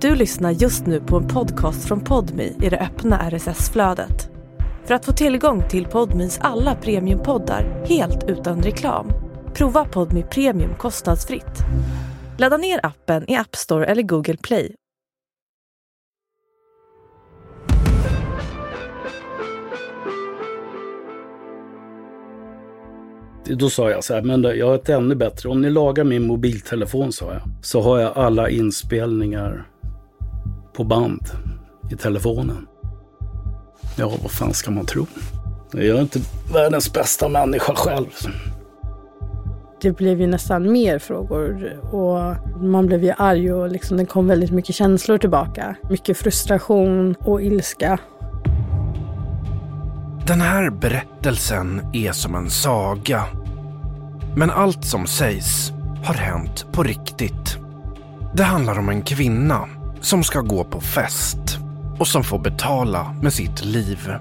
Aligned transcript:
Du 0.00 0.14
lyssnar 0.14 0.50
just 0.50 0.86
nu 0.86 1.00
på 1.00 1.16
en 1.16 1.28
podcast 1.28 1.88
från 1.88 2.00
Podmi 2.00 2.56
i 2.62 2.68
det 2.68 2.78
öppna 2.78 3.30
RSS-flödet. 3.30 4.30
För 4.84 4.94
att 4.94 5.04
få 5.04 5.12
tillgång 5.12 5.68
till 5.68 5.86
Podmis 5.86 6.38
alla 6.42 6.74
premiumpoddar 6.74 7.84
helt 7.86 8.28
utan 8.28 8.62
reklam, 8.62 9.12
prova 9.54 9.84
Podmi 9.84 10.22
Premium 10.22 10.74
kostnadsfritt. 10.74 11.58
Ladda 12.38 12.56
ner 12.56 12.80
appen 12.86 13.30
i 13.30 13.36
App 13.36 13.56
Store 13.56 13.86
eller 13.86 14.02
Google 14.02 14.36
Play. 14.36 14.74
Då 23.44 23.70
sa 23.70 23.90
jag 23.90 24.04
så 24.04 24.14
här, 24.14 24.22
men 24.22 24.42
jag 24.42 24.66
har 24.66 24.74
ett 24.74 24.88
ännu 24.88 25.14
bättre. 25.14 25.48
Om 25.48 25.60
ni 25.60 25.70
lagar 25.70 26.04
min 26.04 26.26
mobiltelefon, 26.26 27.12
sa 27.12 27.32
jag, 27.32 27.42
så 27.62 27.80
har 27.80 27.98
jag 27.98 28.18
alla 28.18 28.50
inspelningar 28.50 29.66
på 30.80 30.84
band 30.84 31.30
i 31.90 31.96
telefonen. 31.96 32.66
Ja, 33.96 34.12
vad 34.22 34.30
fan 34.30 34.54
ska 34.54 34.70
man 34.70 34.86
tro? 34.86 35.06
Jag 35.72 35.84
är 35.84 36.00
inte 36.00 36.20
världens 36.52 36.92
bästa 36.92 37.28
människa 37.28 37.74
själv. 37.74 38.06
Det 39.82 39.92
blev 39.92 40.20
ju 40.20 40.26
nästan 40.26 40.72
mer 40.72 40.98
frågor 40.98 41.80
och 41.94 42.36
man 42.62 42.86
blev 42.86 43.04
ju 43.04 43.12
arg 43.18 43.52
och 43.52 43.68
liksom 43.68 43.96
det 43.96 44.06
kom 44.06 44.26
väldigt 44.26 44.50
mycket 44.50 44.74
känslor 44.74 45.18
tillbaka. 45.18 45.76
Mycket 45.90 46.18
frustration 46.18 47.14
och 47.14 47.42
ilska. 47.42 47.98
Den 50.26 50.40
här 50.40 50.70
berättelsen 50.70 51.80
är 51.92 52.12
som 52.12 52.34
en 52.34 52.50
saga. 52.50 53.24
Men 54.36 54.50
allt 54.50 54.84
som 54.84 55.06
sägs 55.06 55.72
har 56.04 56.14
hänt 56.14 56.66
på 56.72 56.82
riktigt. 56.82 57.58
Det 58.34 58.42
handlar 58.42 58.78
om 58.78 58.88
en 58.88 59.02
kvinna 59.02 59.68
som 60.00 60.22
ska 60.22 60.40
gå 60.40 60.64
på 60.64 60.80
fest 60.80 61.58
och 61.98 62.06
som 62.06 62.24
får 62.24 62.38
betala 62.38 63.14
med 63.22 63.32
sitt 63.32 63.64
liv. 63.64 64.12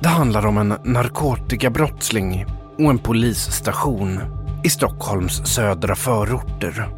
Det 0.00 0.08
handlar 0.08 0.46
om 0.46 0.58
en 0.58 0.74
narkotikabrottsling 0.84 2.46
och 2.78 2.90
en 2.90 2.98
polisstation 2.98 4.20
i 4.64 4.70
Stockholms 4.70 5.46
södra 5.46 5.94
förorter. 5.94 6.88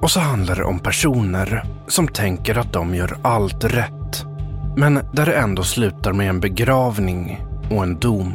Och 0.00 0.10
så 0.10 0.20
handlar 0.20 0.56
det 0.56 0.64
om 0.64 0.78
personer 0.78 1.64
som 1.86 2.08
tänker 2.08 2.58
att 2.58 2.72
de 2.72 2.94
gör 2.94 3.18
allt 3.22 3.64
rätt. 3.64 4.24
Men 4.76 4.94
där 5.12 5.26
det 5.26 5.32
ändå 5.32 5.62
slutar 5.62 6.12
med 6.12 6.28
en 6.28 6.40
begravning 6.40 7.46
och 7.70 7.82
en 7.82 7.98
dom. 7.98 8.34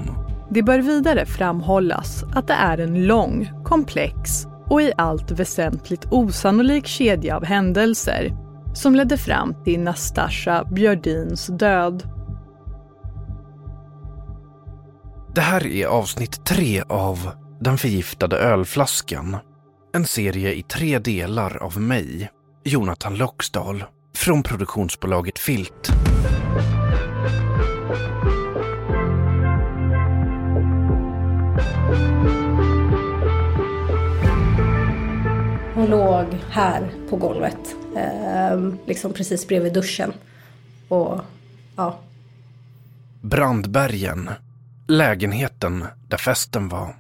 Det 0.50 0.64
bör 0.64 0.80
vidare 0.80 1.26
framhållas 1.26 2.24
att 2.36 2.48
det 2.48 2.54
är 2.54 2.78
en 2.78 3.08
lång, 3.08 3.52
komplex 3.64 4.48
och 4.66 4.82
i 4.82 4.92
allt 4.98 5.32
väsentligt 5.32 6.06
osannolik 6.12 6.88
kedja 6.88 7.36
av 7.36 7.46
händelser 7.46 8.43
som 8.74 8.96
ledde 8.96 9.18
fram 9.18 9.56
till 9.64 9.80
Nastasja 9.80 10.64
Björdins 10.72 11.48
död. 11.48 12.04
Det 15.36 15.42
här 15.42 15.68
är 15.68 15.86
avsnitt 15.86 16.46
tre 16.46 16.84
av 16.90 17.32
Den 17.60 17.78
förgiftade 17.78 18.38
ölflaskan. 18.38 19.38
En 19.94 20.06
serie 20.06 20.54
i 20.54 20.62
tre 20.62 21.00
delar 21.00 21.64
av 21.64 21.82
mig, 21.82 22.30
Jonathan 22.64 23.16
Loxdal, 23.16 23.84
från 24.16 24.44
produktionsbolaget 24.44 25.40
Filt. 25.40 25.92
Hon 35.84 35.92
låg 35.92 36.26
här 36.50 36.92
på 37.10 37.16
golvet, 37.16 37.76
eh, 37.96 38.60
liksom 38.86 39.14
precis 39.14 39.48
bredvid 39.48 39.74
duschen. 39.74 40.14
Och 40.88 41.22
ja. 41.76 42.00
Brandbergen. 43.22 44.30
Lägenheten 44.88 45.86
där 46.08 46.18
festen 46.18 46.70
var. 46.70 46.96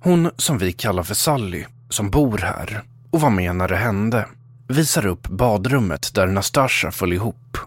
Hon 0.00 0.30
som 0.36 0.58
vi 0.58 0.72
kallar 0.72 1.02
för 1.02 1.14
Sally, 1.14 1.64
som 1.88 2.10
bor 2.10 2.38
här 2.38 2.82
och 3.10 3.20
var 3.20 3.30
med 3.30 3.56
när 3.56 3.68
det 3.68 3.76
hände, 3.76 4.26
visar 4.68 5.06
upp 5.06 5.28
badrummet 5.28 6.14
där 6.14 6.26
Nastasja 6.26 6.90
föll 6.90 7.12
ihop. 7.12 7.58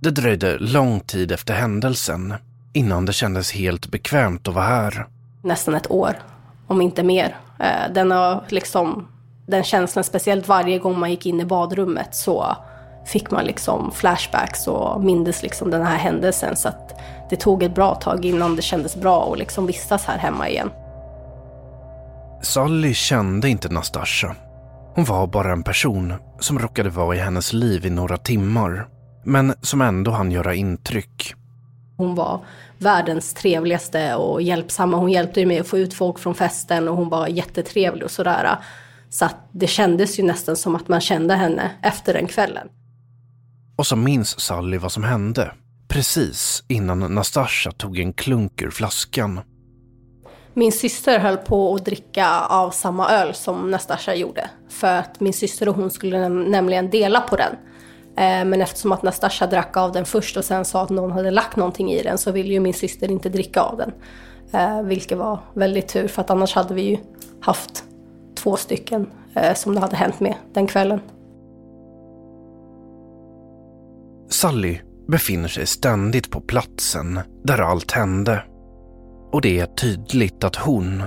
Det 0.00 0.10
dröjde 0.10 0.58
lång 0.58 1.00
tid 1.00 1.32
efter 1.32 1.54
händelsen 1.54 2.34
innan 2.72 3.04
det 3.04 3.12
kändes 3.12 3.52
helt 3.52 3.90
bekvämt 3.90 4.48
att 4.48 4.54
vara 4.54 4.66
här. 4.66 5.06
Nästan 5.42 5.74
ett 5.74 5.90
år, 5.90 6.16
om 6.66 6.80
inte 6.80 7.02
mer. 7.02 7.36
Eh, 7.58 7.92
den 7.94 8.10
har 8.10 8.44
liksom 8.48 9.06
den 9.46 9.64
känslan, 9.64 10.04
speciellt 10.04 10.48
varje 10.48 10.78
gång 10.78 10.98
man 10.98 11.10
gick 11.10 11.26
in 11.26 11.40
i 11.40 11.44
badrummet 11.44 12.14
så 12.14 12.56
fick 13.06 13.30
man 13.30 13.44
liksom 13.44 13.90
flashbacks 13.94 14.68
och 14.68 15.04
mindes 15.04 15.42
liksom 15.42 15.70
den 15.70 15.82
här 15.82 15.96
händelsen. 15.96 16.56
Så 16.56 16.68
att 16.68 17.00
det 17.30 17.36
tog 17.36 17.62
ett 17.62 17.74
bra 17.74 17.94
tag 17.94 18.24
innan 18.24 18.56
det 18.56 18.62
kändes 18.62 18.96
bra 18.96 19.32
att 19.32 19.38
liksom 19.38 19.66
vistas 19.66 20.04
här 20.04 20.18
hemma 20.18 20.48
igen. 20.48 20.70
Sally 22.42 22.94
kände 22.94 23.48
inte 23.48 23.68
Nastasja. 23.68 24.36
Hon 24.94 25.04
var 25.04 25.26
bara 25.26 25.52
en 25.52 25.62
person 25.62 26.14
som 26.40 26.58
råkade 26.58 26.90
vara 26.90 27.16
i 27.16 27.18
hennes 27.18 27.52
liv 27.52 27.86
i 27.86 27.90
några 27.90 28.16
timmar. 28.16 28.88
Men 29.24 29.54
som 29.62 29.82
ändå 29.82 30.10
hann 30.10 30.30
göra 30.30 30.54
intryck. 30.54 31.34
Hon 31.96 32.14
var 32.14 32.40
världens 32.78 33.34
trevligaste 33.34 34.14
och 34.14 34.42
hjälpsamma. 34.42 34.96
Hon 34.96 35.10
hjälpte 35.10 35.46
mig 35.46 35.58
att 35.58 35.66
få 35.66 35.78
ut 35.78 35.94
folk 35.94 36.18
från 36.18 36.34
festen 36.34 36.88
och 36.88 36.96
hon 36.96 37.08
var 37.08 37.26
jättetrevlig 37.26 38.04
och 38.04 38.10
sådär. 38.10 38.58
Så 39.10 39.24
att 39.24 39.48
det 39.52 39.66
kändes 39.66 40.18
ju 40.18 40.22
nästan 40.22 40.56
som 40.56 40.74
att 40.74 40.88
man 40.88 41.00
kände 41.00 41.34
henne 41.34 41.70
efter 41.82 42.14
den 42.14 42.26
kvällen. 42.26 42.68
Och 43.76 43.86
så 43.86 43.96
minns 43.96 44.40
Sally 44.40 44.78
vad 44.78 44.92
som 44.92 45.04
hände. 45.04 45.52
Precis 45.88 46.64
innan 46.68 47.14
Nastasja 47.14 47.72
tog 47.72 47.98
en 47.98 48.12
klunk 48.12 48.62
ur 48.62 48.70
flaskan. 48.70 49.40
Min 50.54 50.72
syster 50.72 51.18
höll 51.18 51.36
på 51.36 51.74
att 51.74 51.84
dricka 51.84 52.40
av 52.40 52.70
samma 52.70 53.10
öl 53.10 53.34
som 53.34 53.70
Nastasja 53.70 54.14
gjorde. 54.14 54.50
För 54.68 54.86
att 54.86 55.20
min 55.20 55.32
syster 55.32 55.68
och 55.68 55.74
hon 55.74 55.90
skulle 55.90 56.28
nämligen 56.28 56.90
dela 56.90 57.20
på 57.20 57.36
den. 57.36 57.52
Eh, 58.16 58.44
men 58.44 58.62
eftersom 58.62 58.92
att 58.92 59.02
Nastasja 59.02 59.46
drack 59.46 59.76
av 59.76 59.92
den 59.92 60.04
först 60.04 60.36
och 60.36 60.44
sen 60.44 60.64
sa 60.64 60.82
att 60.82 60.90
någon 60.90 61.12
hade 61.12 61.30
lagt 61.30 61.56
någonting 61.56 61.92
i 61.92 62.02
den 62.02 62.18
så 62.18 62.32
ville 62.32 62.52
ju 62.52 62.60
min 62.60 62.74
syster 62.74 63.10
inte 63.10 63.28
dricka 63.28 63.60
av 63.60 63.76
den. 63.76 63.92
Eh, 64.52 64.82
vilket 64.82 65.18
var 65.18 65.38
väldigt 65.54 65.88
tur 65.88 66.08
för 66.08 66.22
att 66.22 66.30
annars 66.30 66.54
hade 66.54 66.74
vi 66.74 66.82
ju 66.82 66.98
haft 67.40 67.84
två 68.46 68.56
stycken 68.56 69.06
eh, 69.34 69.54
som 69.54 69.74
det 69.74 69.80
hade 69.80 69.96
hänt 69.96 70.20
med 70.20 70.34
den 70.52 70.66
kvällen. 70.66 71.00
Sally 74.28 74.78
befinner 75.08 75.48
sig 75.48 75.66
ständigt 75.66 76.30
på 76.30 76.40
platsen 76.40 77.20
där 77.44 77.58
allt 77.58 77.92
hände. 77.92 78.42
Och 79.32 79.40
det 79.40 79.60
är 79.60 79.66
tydligt 79.66 80.44
att 80.44 80.56
hon, 80.56 81.02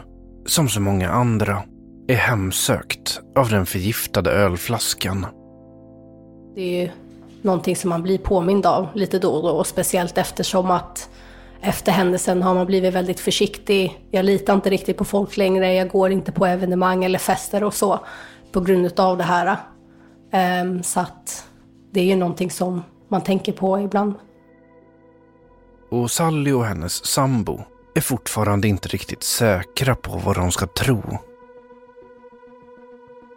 som 0.46 0.70
så 0.70 0.82
många 0.82 1.10
andra, 1.10 1.64
är 2.08 2.16
hemsökt 2.16 3.22
av 3.36 3.50
den 3.50 3.66
förgiftade 3.66 4.32
ölflaskan. 4.32 5.26
Det 6.56 6.62
är 6.62 6.82
ju 6.82 6.90
någonting 7.42 7.76
som 7.76 7.90
man 7.90 8.04
blir 8.04 8.18
påmind 8.18 8.66
av 8.66 8.88
lite 8.94 9.20
då 9.20 9.30
och 9.30 9.44
då, 9.44 9.50
och 9.50 9.68
speciellt 9.68 10.18
eftersom 10.18 10.72
att 10.72 11.10
efter 11.62 11.92
händelsen 11.92 12.44
har 12.44 12.54
man 12.54 12.66
blivit 12.66 12.94
väldigt 12.94 13.20
försiktig. 13.20 14.06
Jag 14.12 14.26
litar 14.26 14.54
inte 14.54 14.70
riktigt 14.70 14.98
på 14.98 15.06
folk 15.06 15.38
längre. 15.38 15.74
Jag 15.74 15.90
går 15.90 16.12
inte 16.12 16.32
på 16.32 16.46
evenemang 16.46 17.04
eller 17.04 17.20
fester 17.20 17.64
och 17.64 17.74
så 17.74 18.00
på 18.52 18.62
grund 18.62 19.00
av 19.00 19.18
det 19.18 19.24
här. 19.24 19.58
Um, 20.62 20.84
så 20.84 21.00
att 21.00 21.48
det 21.92 22.00
är 22.00 22.06
ju 22.06 22.16
någonting 22.16 22.52
som 22.52 22.84
man 23.08 23.22
tänker 23.22 23.52
på 23.52 23.80
ibland. 23.80 24.14
Och 25.92 26.12
Sally 26.12 26.52
och 26.52 26.66
hennes 26.66 27.06
sambo 27.06 27.60
är 27.96 28.02
fortfarande 28.02 28.68
inte 28.68 28.90
riktigt 28.90 29.24
säkra 29.24 29.96
på 29.96 30.12
vad 30.26 30.36
de 30.36 30.52
ska 30.52 30.68
tro. 30.68 31.02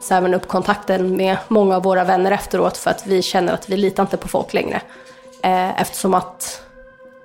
Så 0.00 0.14
även 0.14 0.34
upp 0.34 0.48
kontakten 0.48 1.16
med 1.16 1.36
många 1.48 1.76
av 1.76 1.82
våra 1.82 2.04
vänner 2.04 2.30
efteråt 2.30 2.76
för 2.76 2.90
att 2.90 3.06
vi 3.06 3.22
känner 3.22 3.52
att 3.52 3.68
vi 3.68 3.76
litar 3.76 4.02
inte 4.02 4.16
på 4.16 4.28
folk 4.28 4.52
längre. 4.54 4.82
Eh, 5.42 5.80
eftersom 5.80 6.14
att 6.14 6.62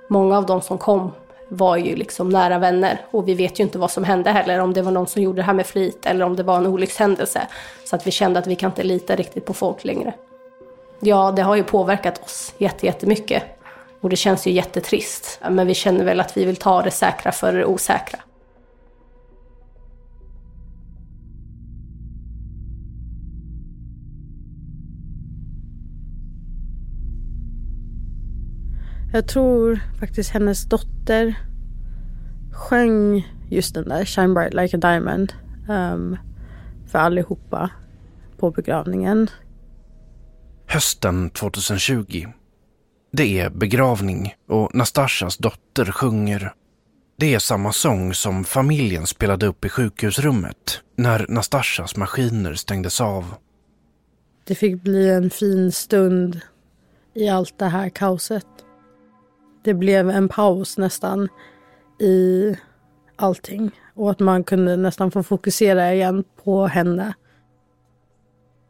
många 0.08 0.36
av 0.36 0.46
de 0.46 0.62
som 0.62 0.78
kom 0.78 1.12
var 1.48 1.76
ju 1.76 1.96
liksom 1.96 2.28
nära 2.28 2.58
vänner 2.58 3.00
och 3.10 3.28
vi 3.28 3.34
vet 3.34 3.60
ju 3.60 3.64
inte 3.64 3.78
vad 3.78 3.90
som 3.90 4.04
hände 4.04 4.30
heller, 4.30 4.58
om 4.58 4.72
det 4.72 4.82
var 4.82 4.92
någon 4.92 5.06
som 5.06 5.22
gjorde 5.22 5.38
det 5.38 5.42
här 5.42 5.52
med 5.52 5.66
flit 5.66 6.06
eller 6.06 6.24
om 6.24 6.36
det 6.36 6.42
var 6.42 6.56
en 6.56 6.66
olyckshändelse. 6.66 7.40
Så 7.84 7.96
att 7.96 8.06
vi 8.06 8.10
kände 8.10 8.38
att 8.38 8.46
vi 8.46 8.56
kan 8.56 8.70
inte 8.70 8.82
lita 8.82 9.16
riktigt 9.16 9.44
på 9.44 9.54
folk 9.54 9.84
längre. 9.84 10.12
Ja, 11.00 11.32
det 11.36 11.42
har 11.42 11.56
ju 11.56 11.62
påverkat 11.62 12.22
oss 12.24 12.54
jättemycket 12.58 13.42
och 14.00 14.10
det 14.10 14.16
känns 14.16 14.46
ju 14.46 14.50
jättetrist. 14.50 15.40
Men 15.50 15.66
vi 15.66 15.74
känner 15.74 16.04
väl 16.04 16.20
att 16.20 16.36
vi 16.36 16.44
vill 16.44 16.56
ta 16.56 16.82
det 16.82 16.90
säkra 16.90 17.32
för 17.32 17.52
det 17.52 17.64
osäkra. 17.64 18.18
Jag 29.18 29.26
tror 29.26 29.80
faktiskt 30.00 30.30
hennes 30.30 30.64
dotter 30.64 31.34
sjöng 32.52 33.28
just 33.50 33.74
den 33.74 33.88
där 33.88 34.04
Shine 34.04 34.34
bright 34.34 34.54
like 34.54 34.76
a 34.76 34.80
diamond 34.80 35.32
um, 35.68 36.16
för 36.86 36.98
allihopa 36.98 37.70
på 38.36 38.50
begravningen. 38.50 39.30
Hösten 40.66 41.30
2020. 41.30 42.26
Det 43.12 43.40
är 43.40 43.50
begravning 43.50 44.34
och 44.48 44.74
Nastashas 44.74 45.36
dotter 45.36 45.84
sjunger. 45.84 46.52
Det 47.16 47.34
är 47.34 47.38
samma 47.38 47.72
sång 47.72 48.14
som 48.14 48.44
familjen 48.44 49.06
spelade 49.06 49.46
upp 49.46 49.64
i 49.64 49.68
sjukhusrummet 49.68 50.80
när 50.96 51.26
Nastashas 51.28 51.96
maskiner 51.96 52.54
stängdes 52.54 53.00
av. 53.00 53.34
Det 54.44 54.54
fick 54.54 54.82
bli 54.82 55.10
en 55.10 55.30
fin 55.30 55.72
stund 55.72 56.40
i 57.14 57.28
allt 57.28 57.58
det 57.58 57.68
här 57.68 57.88
kaoset. 57.88 58.46
Det 59.68 59.74
blev 59.74 60.10
en 60.10 60.28
paus 60.28 60.78
nästan 60.78 61.28
i 62.00 62.56
allting 63.16 63.70
och 63.94 64.10
att 64.10 64.20
man 64.20 64.44
kunde 64.44 64.76
nästan 64.76 65.10
få 65.10 65.22
fokusera 65.22 65.94
igen 65.94 66.24
på 66.44 66.66
henne. 66.66 67.14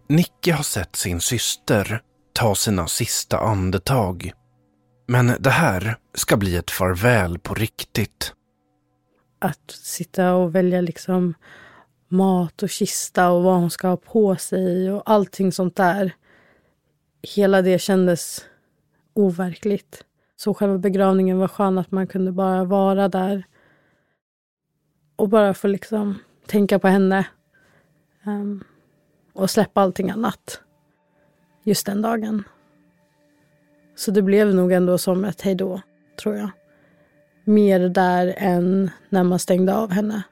Nicke 0.09 0.53
har 0.53 0.63
sett 0.63 0.97
sin 0.97 1.21
syster 1.21 2.03
ta 2.33 2.55
sina 2.55 2.87
sista 2.87 3.39
andetag. 3.39 4.33
Men 5.07 5.33
det 5.41 5.51
här 5.51 5.97
ska 6.15 6.37
bli 6.37 6.57
ett 6.57 6.71
farväl 6.71 7.39
på 7.39 7.55
riktigt. 7.55 8.33
Att 9.39 9.71
sitta 9.71 10.35
och 10.35 10.55
välja 10.55 10.81
liksom 10.81 11.35
mat 12.09 12.63
och 12.63 12.71
kista 12.71 13.31
och 13.31 13.43
vad 13.43 13.55
hon 13.55 13.71
ska 13.71 13.89
ha 13.89 13.97
på 13.97 14.37
sig 14.37 14.91
och 14.93 15.03
allting 15.11 15.53
sånt 15.53 15.77
där. 15.77 16.13
Hela 17.23 17.63
det 17.63 17.79
kändes 17.79 18.45
overkligt. 19.15 20.05
Så 20.41 20.55
själva 20.55 20.79
begravningen 20.79 21.39
var 21.39 21.49
skön 21.49 21.79
att 21.79 21.91
man 21.91 22.07
kunde 22.07 22.33
bara 22.33 22.65
vara 22.65 23.09
där 23.09 23.45
och 25.17 25.29
bara 25.29 25.55
få 25.55 25.67
liksom 25.67 26.19
tänka 26.47 26.79
på 26.79 26.89
henne. 26.89 27.27
Um, 28.27 28.65
och 29.33 29.51
släppa 29.51 29.81
allting 29.81 30.11
annat 30.11 30.61
just 31.65 31.87
den 31.87 32.03
dagen. 32.03 32.45
Så 33.97 34.11
det 34.11 34.23
blev 34.23 34.55
nog 34.55 34.73
ändå 34.73 34.99
som 34.99 35.25
ett 35.25 35.43
hejdå, 35.43 35.81
tror 36.23 36.37
jag. 36.37 36.51
Mer 37.45 37.81
där 37.81 38.35
än 38.37 38.91
när 39.09 39.25
man 39.25 39.39
stängde 39.39 39.77
av 39.77 39.91
henne. 39.91 40.23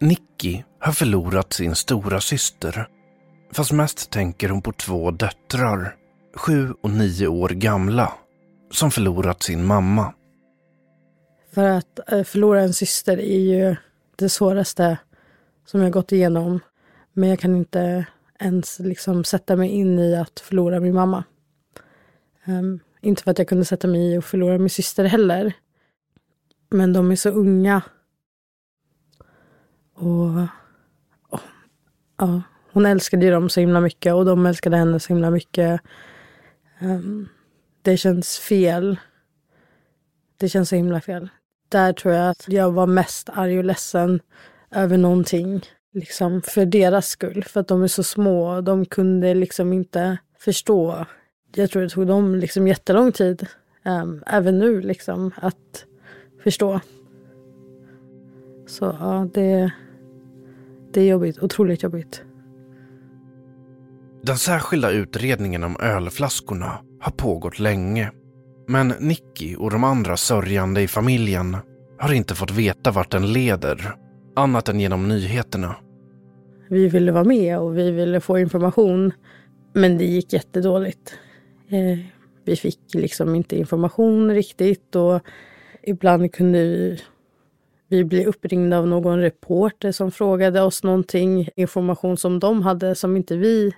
Nicky 0.00 0.62
har 0.78 0.92
förlorat 0.92 1.52
sin 1.52 1.74
stora 1.74 2.20
syster. 2.20 2.88
Fast 3.52 3.72
mest 3.72 4.10
tänker 4.10 4.48
hon 4.48 4.62
på 4.62 4.72
två 4.72 5.10
döttrar, 5.10 5.96
sju 6.36 6.74
och 6.80 6.90
nio 6.90 7.26
år 7.26 7.48
gamla, 7.48 8.12
som 8.70 8.90
förlorat 8.90 9.42
sin 9.42 9.66
mamma. 9.66 10.14
För 11.54 11.64
att 11.64 12.12
eh, 12.12 12.22
förlora 12.22 12.60
en 12.60 12.72
syster 12.72 13.20
är 13.20 13.38
ju 13.38 13.76
det 14.16 14.28
svåraste 14.28 14.98
som 15.66 15.80
jag 15.80 15.92
gått 15.92 16.12
igenom. 16.12 16.60
Men 17.12 17.28
jag 17.28 17.38
kan 17.38 17.56
inte 17.56 18.06
ens 18.38 18.78
liksom 18.78 19.24
sätta 19.24 19.56
mig 19.56 19.70
in 19.70 19.98
i 19.98 20.16
att 20.16 20.40
förlora 20.40 20.80
min 20.80 20.94
mamma. 20.94 21.24
Um, 22.44 22.80
inte 23.00 23.22
för 23.22 23.30
att 23.30 23.38
jag 23.38 23.48
kunde 23.48 23.64
sätta 23.64 23.88
mig 23.88 24.12
i 24.12 24.16
att 24.16 24.24
förlora 24.24 24.58
min 24.58 24.70
syster 24.70 25.04
heller. 25.04 25.52
Men 26.70 26.92
de 26.92 27.10
är 27.10 27.16
så 27.16 27.30
unga. 27.30 27.82
Och, 29.94 30.40
och 31.28 31.40
ja, 32.18 32.42
hon 32.72 32.86
älskade 32.86 33.24
ju 33.24 33.30
dem 33.30 33.48
så 33.48 33.60
himla 33.60 33.80
mycket 33.80 34.14
och 34.14 34.24
de 34.24 34.46
älskade 34.46 34.76
henne 34.76 35.00
så 35.00 35.12
himla 35.12 35.30
mycket. 35.30 35.80
Um, 36.80 37.28
det 37.90 37.96
känns 37.96 38.38
fel. 38.38 38.96
Det 40.36 40.48
känns 40.48 40.68
så 40.68 40.76
himla 40.76 41.00
fel. 41.00 41.28
Där 41.68 41.92
tror 41.92 42.14
jag 42.14 42.30
att 42.30 42.44
jag 42.48 42.72
var 42.72 42.86
mest 42.86 43.28
arg 43.28 43.58
och 43.58 43.64
ledsen 43.64 44.20
över 44.70 44.98
någonting. 44.98 45.62
Liksom 45.92 46.42
för 46.42 46.66
deras 46.66 47.08
skull. 47.08 47.44
För 47.44 47.60
att 47.60 47.68
de 47.68 47.82
är 47.82 47.88
så 47.88 48.02
små. 48.02 48.60
De 48.60 48.86
kunde 48.86 49.34
liksom 49.34 49.72
inte 49.72 50.18
förstå. 50.38 51.06
Jag 51.54 51.70
tror 51.70 51.82
det 51.82 51.88
tog 51.88 52.06
dem 52.06 52.34
liksom 52.34 52.68
jättelång 52.68 53.12
tid. 53.12 53.46
Um, 53.84 54.22
även 54.26 54.58
nu 54.58 54.80
liksom 54.80 55.32
att 55.36 55.84
förstå. 56.42 56.80
Så 58.66 58.96
ja, 59.00 59.28
det, 59.34 59.72
det 60.92 61.00
är 61.00 61.06
jobbigt. 61.06 61.38
Otroligt 61.38 61.82
jobbigt. 61.82 62.22
Den 64.22 64.38
särskilda 64.38 64.90
utredningen 64.90 65.64
om 65.64 65.76
ölflaskorna 65.80 66.78
har 67.00 67.12
pågått 67.12 67.58
länge. 67.58 68.10
Men 68.66 68.88
Nicky 68.88 69.56
och 69.56 69.70
de 69.70 69.84
andra 69.84 70.16
sörjande 70.16 70.82
i 70.82 70.88
familjen 70.88 71.56
har 71.98 72.12
inte 72.12 72.34
fått 72.34 72.50
veta 72.50 72.90
vart 72.90 73.10
den 73.10 73.32
leder, 73.32 73.94
annat 74.36 74.68
än 74.68 74.80
genom 74.80 75.08
nyheterna. 75.08 75.76
Vi 76.68 76.88
ville 76.88 77.12
vara 77.12 77.24
med 77.24 77.58
och 77.58 77.78
vi 77.78 77.90
ville 77.90 78.20
få 78.20 78.38
information, 78.38 79.12
men 79.72 79.98
det 79.98 80.04
gick 80.04 80.32
jättedåligt. 80.32 81.14
Eh, 81.68 81.98
vi 82.44 82.56
fick 82.56 82.80
liksom 82.94 83.34
inte 83.34 83.56
information 83.56 84.30
riktigt 84.34 84.96
och 84.96 85.20
ibland 85.82 86.32
kunde 86.32 86.58
vi, 86.58 87.00
vi 87.88 88.04
bli 88.04 88.24
uppringda 88.24 88.78
av 88.78 88.86
någon 88.86 89.18
reporter 89.20 89.92
som 89.92 90.10
frågade 90.10 90.62
oss 90.62 90.82
någonting, 90.82 91.48
information 91.56 92.16
som 92.16 92.38
de 92.38 92.62
hade 92.62 92.94
som 92.94 93.16
inte 93.16 93.36
vi 93.36 93.72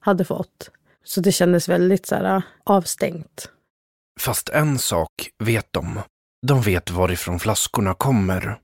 hade 0.00 0.24
fått. 0.24 0.70
Så 1.10 1.20
det 1.20 1.32
kändes 1.32 1.68
väldigt 1.68 2.06
så 2.06 2.14
här, 2.14 2.42
avstängt. 2.64 3.50
Fast 4.20 4.48
en 4.48 4.78
sak 4.78 5.10
vet 5.38 5.72
de. 5.72 5.98
De 6.46 6.60
vet 6.60 6.90
varifrån 6.90 7.38
flaskorna 7.38 7.94
kommer. 7.94 8.58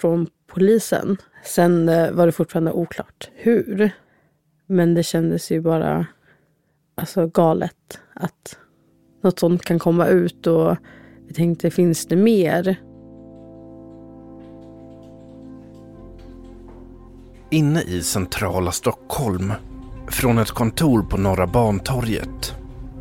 Från 0.00 0.26
polisen. 0.46 1.16
Sen 1.44 1.88
eh, 1.88 2.10
var 2.10 2.26
det 2.26 2.32
fortfarande 2.32 2.72
oklart 2.72 3.30
hur. 3.34 3.90
Men 4.66 4.94
det 4.94 5.02
kändes 5.02 5.50
ju 5.50 5.60
bara 5.60 6.06
alltså, 6.94 7.26
galet 7.26 8.00
att 8.14 8.58
något 9.22 9.38
sånt 9.38 9.62
kan 9.62 9.78
komma 9.78 10.06
ut 10.06 10.46
och 10.46 10.76
vi 11.28 11.34
tänkte, 11.34 11.70
finns 11.70 12.06
det 12.06 12.16
mer? 12.16 12.76
Inne 17.50 17.82
i 17.82 18.02
centrala 18.02 18.72
Stockholm, 18.72 19.52
från 20.08 20.38
ett 20.38 20.50
kontor 20.50 21.02
på 21.02 21.16
Norra 21.16 21.46
Bantorget, 21.46 22.54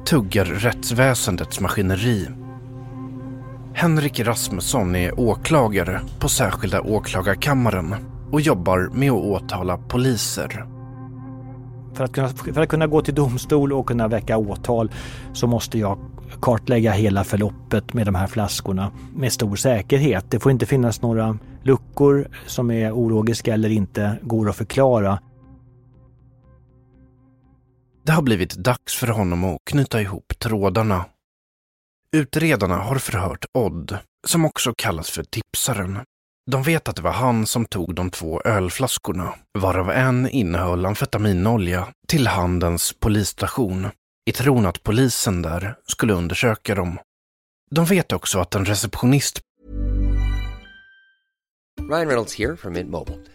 tuggar 0.05 0.45
rättsväsendets 0.45 1.59
maskineri. 1.59 2.27
Henrik 3.73 4.19
Rasmusson 4.19 4.95
är 4.95 5.19
åklagare 5.19 6.01
på 6.19 6.29
särskilda 6.29 6.81
åklagarkammaren 6.81 7.95
och 8.31 8.41
jobbar 8.41 8.89
med 8.93 9.11
att 9.11 9.23
åtala 9.23 9.77
poliser. 9.77 10.65
För 11.93 12.03
att, 12.03 12.11
kunna, 12.11 12.29
för 12.29 12.61
att 12.61 12.69
kunna 12.69 12.87
gå 12.87 13.01
till 13.01 13.15
domstol 13.15 13.73
och 13.73 13.87
kunna 13.87 14.07
väcka 14.07 14.37
åtal 14.37 14.91
så 15.33 15.47
måste 15.47 15.79
jag 15.79 15.97
kartlägga 16.41 16.91
hela 16.91 17.23
förloppet 17.23 17.93
med 17.93 18.05
de 18.07 18.15
här 18.15 18.27
flaskorna 18.27 18.91
med 19.15 19.33
stor 19.33 19.55
säkerhet. 19.55 20.25
Det 20.29 20.39
får 20.39 20.51
inte 20.51 20.65
finnas 20.65 21.01
några 21.01 21.37
luckor 21.63 22.27
som 22.45 22.71
är 22.71 22.91
ologiska 22.91 23.53
eller 23.53 23.69
inte 23.69 24.17
går 24.21 24.49
att 24.49 24.55
förklara. 24.55 25.19
Det 28.05 28.11
har 28.11 28.21
blivit 28.21 28.55
dags 28.55 28.95
för 28.95 29.07
honom 29.07 29.43
att 29.43 29.57
knyta 29.69 30.01
ihop 30.01 30.33
trådarna. 30.39 31.05
Utredarna 32.11 32.75
har 32.75 32.97
förhört 32.97 33.45
Odd, 33.53 33.97
som 34.27 34.45
också 34.45 34.73
kallas 34.77 35.09
för 35.09 35.23
tipsaren. 35.23 35.99
De 36.51 36.63
vet 36.63 36.87
att 36.87 36.95
det 36.95 37.01
var 37.01 37.11
han 37.11 37.45
som 37.45 37.65
tog 37.65 37.95
de 37.95 38.09
två 38.11 38.41
ölflaskorna, 38.41 39.33
varav 39.59 39.91
en 39.91 40.29
innehöll 40.29 40.85
amfetaminolja, 40.85 41.87
till 42.07 42.27
Handens 42.27 42.93
polisstation 42.99 43.87
i 44.25 44.31
tron 44.31 44.65
att 44.65 44.83
polisen 44.83 45.41
där 45.41 45.75
skulle 45.87 46.13
undersöka 46.13 46.75
dem. 46.75 46.99
De 47.71 47.85
vet 47.85 48.13
också 48.13 48.39
att 48.39 48.55
en 48.55 48.65
receptionist 48.65 49.41
Ryan 51.89 52.07
Reynolds 52.07 52.37
här 52.39 52.55
från 52.55 52.73
Mint 52.73 52.89
Mobile. 52.89 53.34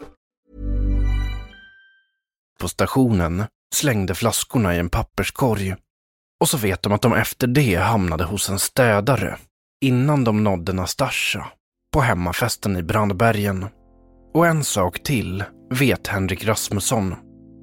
På 2.61 2.67
stationen 2.67 3.43
slängde 3.75 4.15
flaskorna 4.15 4.75
i 4.75 4.79
en 4.79 4.89
papperskorg 4.89 5.75
och 6.41 6.49
så 6.49 6.57
vet 6.57 6.81
de 6.81 6.93
att 6.93 7.01
de 7.01 7.13
efter 7.13 7.47
det 7.47 7.75
hamnade 7.75 8.23
hos 8.23 8.49
en 8.49 8.59
städare 8.59 9.37
innan 9.85 10.23
de 10.23 10.43
nådde 10.43 10.73
Nastasja 10.73 11.47
på 11.93 12.01
hemmafesten 12.01 12.77
i 12.77 12.83
Brandbergen. 12.83 13.65
Och 14.33 14.47
en 14.47 14.63
sak 14.63 15.03
till 15.03 15.43
vet 15.69 16.07
Henrik 16.07 16.45
Rasmusson. 16.45 17.15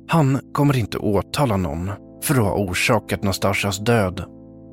Han 0.08 0.40
kommer 0.52 0.76
inte 0.76 0.98
åtala 0.98 1.56
någon 1.56 1.90
för 2.22 2.34
att 2.34 2.44
ha 2.44 2.54
orsakat 2.54 3.22
Nastasjas 3.22 3.78
död. 3.78 4.24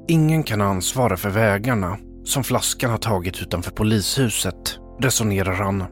Ingen 0.07 0.43
kan 0.43 0.61
ansvara 0.61 1.17
för 1.17 1.29
vägarna 1.29 1.97
som 2.23 2.43
flaskan 2.43 2.91
har 2.91 2.97
tagit 2.97 3.41
utanför 3.41 3.71
polishuset, 3.71 4.79
resonerar 5.01 5.53
han. 5.53 5.83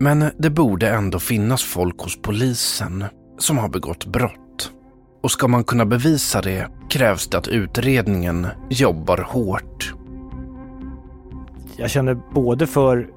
Men 0.00 0.30
det 0.38 0.50
borde 0.50 0.88
ändå 0.88 1.18
finnas 1.18 1.62
folk 1.62 2.00
hos 2.00 2.22
polisen 2.22 3.04
som 3.38 3.58
har 3.58 3.68
begått 3.68 4.06
brott. 4.06 4.72
Och 5.22 5.30
ska 5.30 5.48
man 5.48 5.64
kunna 5.64 5.84
bevisa 5.84 6.40
det 6.40 6.66
krävs 6.88 7.28
det 7.28 7.38
att 7.38 7.48
utredningen 7.48 8.46
jobbar 8.68 9.18
hårt. 9.18 9.94
Jag 11.76 11.90
känner 11.90 12.14
både 12.14 12.66
för 12.66 13.08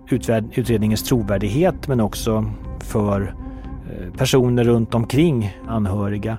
utredningens 0.56 1.04
trovärdighet 1.04 1.88
men 1.88 2.00
också 2.00 2.51
för 2.80 3.36
eh, 3.92 4.13
personer 4.18 4.63
runt 4.63 4.94
omkring 4.94 5.58
anhöriga. 5.68 6.38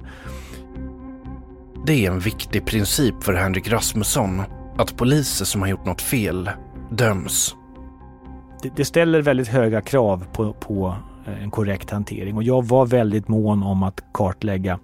Det 1.87 2.07
är 2.07 2.11
en 2.11 2.21
viktig 2.21 2.67
princip 2.67 3.23
för 3.23 3.33
Henrik 3.33 3.73
Rasmusson 3.73 4.43
att 4.77 4.97
poliser 4.97 5.45
som 5.45 5.61
har 5.61 5.69
gjort 5.69 5.87
något 5.87 6.03
fel 6.03 6.51
döms. 6.91 7.57
Det, 8.63 8.73
det 8.77 8.85
ställer 8.85 9.23
väldigt 9.23 9.49
höga 9.49 9.81
krav 9.81 10.25
på, 10.33 10.53
på 10.53 10.97
en 11.27 11.51
korrekt 11.51 11.91
hantering 11.91 12.37
och 12.37 12.43
jag 12.43 12.67
var 12.67 12.87
väldigt 12.87 13.29
mån 13.29 13.63
om 13.63 13.83
att 13.83 14.05
kartlägga 14.15 14.79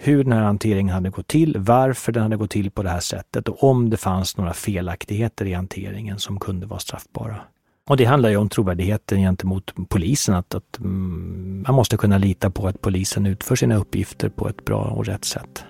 hur 0.00 0.24
den 0.24 0.32
här 0.32 0.42
hanteringen 0.42 0.94
hade 0.94 1.10
gått 1.10 1.26
till, 1.26 1.56
varför 1.58 2.12
den 2.12 2.22
hade 2.22 2.36
gått 2.36 2.50
till 2.50 2.70
på 2.70 2.82
det 2.82 2.90
här 2.90 3.00
sättet 3.00 3.48
och 3.48 3.64
om 3.64 3.90
det 3.90 3.96
fanns 3.96 4.36
några 4.36 4.52
felaktigheter 4.52 5.46
i 5.46 5.52
hanteringen 5.52 6.18
som 6.18 6.40
kunde 6.40 6.66
vara 6.66 6.80
straffbara. 6.80 7.36
Och 7.88 7.96
det 7.96 8.04
handlar 8.04 8.28
ju 8.28 8.36
om 8.36 8.48
trovärdigheten 8.48 9.18
gentemot 9.18 9.74
polisen, 9.88 10.34
att, 10.34 10.54
att 10.54 10.78
mm, 10.78 11.64
man 11.66 11.74
måste 11.74 11.96
kunna 11.96 12.18
lita 12.18 12.50
på 12.50 12.66
att 12.66 12.80
polisen 12.80 13.26
utför 13.26 13.56
sina 13.56 13.76
uppgifter 13.76 14.28
på 14.28 14.48
ett 14.48 14.64
bra 14.64 14.82
och 14.84 15.06
rätt 15.06 15.24
sätt. 15.24 15.64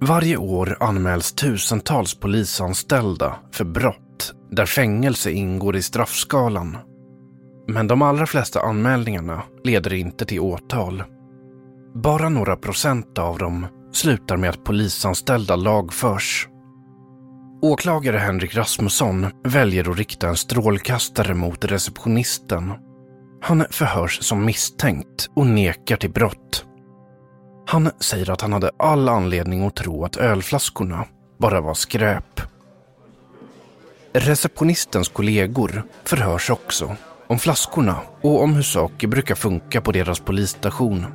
Varje 0.00 0.36
år 0.36 0.76
anmäls 0.80 1.32
tusentals 1.32 2.14
polisanställda 2.14 3.36
för 3.52 3.64
brott 3.64 4.34
där 4.50 4.66
fängelse 4.66 5.30
ingår 5.30 5.76
i 5.76 5.82
straffskalan. 5.82 6.76
Men 7.72 7.86
de 7.86 8.02
allra 8.02 8.26
flesta 8.26 8.60
anmälningarna 8.60 9.42
leder 9.64 9.92
inte 9.92 10.24
till 10.24 10.40
åtal. 10.40 11.04
Bara 11.94 12.28
några 12.28 12.56
procent 12.56 13.18
av 13.18 13.38
dem 13.38 13.66
slutar 13.92 14.36
med 14.36 14.50
att 14.50 14.64
polisanställda 14.64 15.56
lagförs. 15.56 16.48
Åklagare 17.62 18.18
Henrik 18.18 18.56
Rasmusson 18.56 19.26
väljer 19.44 19.90
att 19.90 19.98
rikta 19.98 20.28
en 20.28 20.36
strålkastare 20.36 21.34
mot 21.34 21.64
receptionisten. 21.64 22.72
Han 23.42 23.64
förhörs 23.70 24.22
som 24.22 24.44
misstänkt 24.44 25.30
och 25.36 25.46
nekar 25.46 25.96
till 25.96 26.10
brott. 26.10 26.64
Han 27.66 27.90
säger 28.00 28.30
att 28.30 28.40
han 28.40 28.52
hade 28.52 28.70
all 28.78 29.08
anledning 29.08 29.66
att 29.66 29.76
tro 29.76 30.04
att 30.04 30.16
ölflaskorna 30.16 31.04
bara 31.38 31.60
var 31.60 31.74
skräp. 31.74 32.40
Receptionistens 34.12 35.08
kollegor 35.08 35.82
förhörs 36.04 36.50
också 36.50 36.96
om 37.30 37.38
flaskorna 37.38 37.96
och 38.22 38.42
om 38.42 38.54
hur 38.54 38.62
saker 38.62 39.08
brukar 39.08 39.34
funka 39.34 39.80
på 39.80 39.92
deras 39.92 40.20
polisstation. 40.20 41.06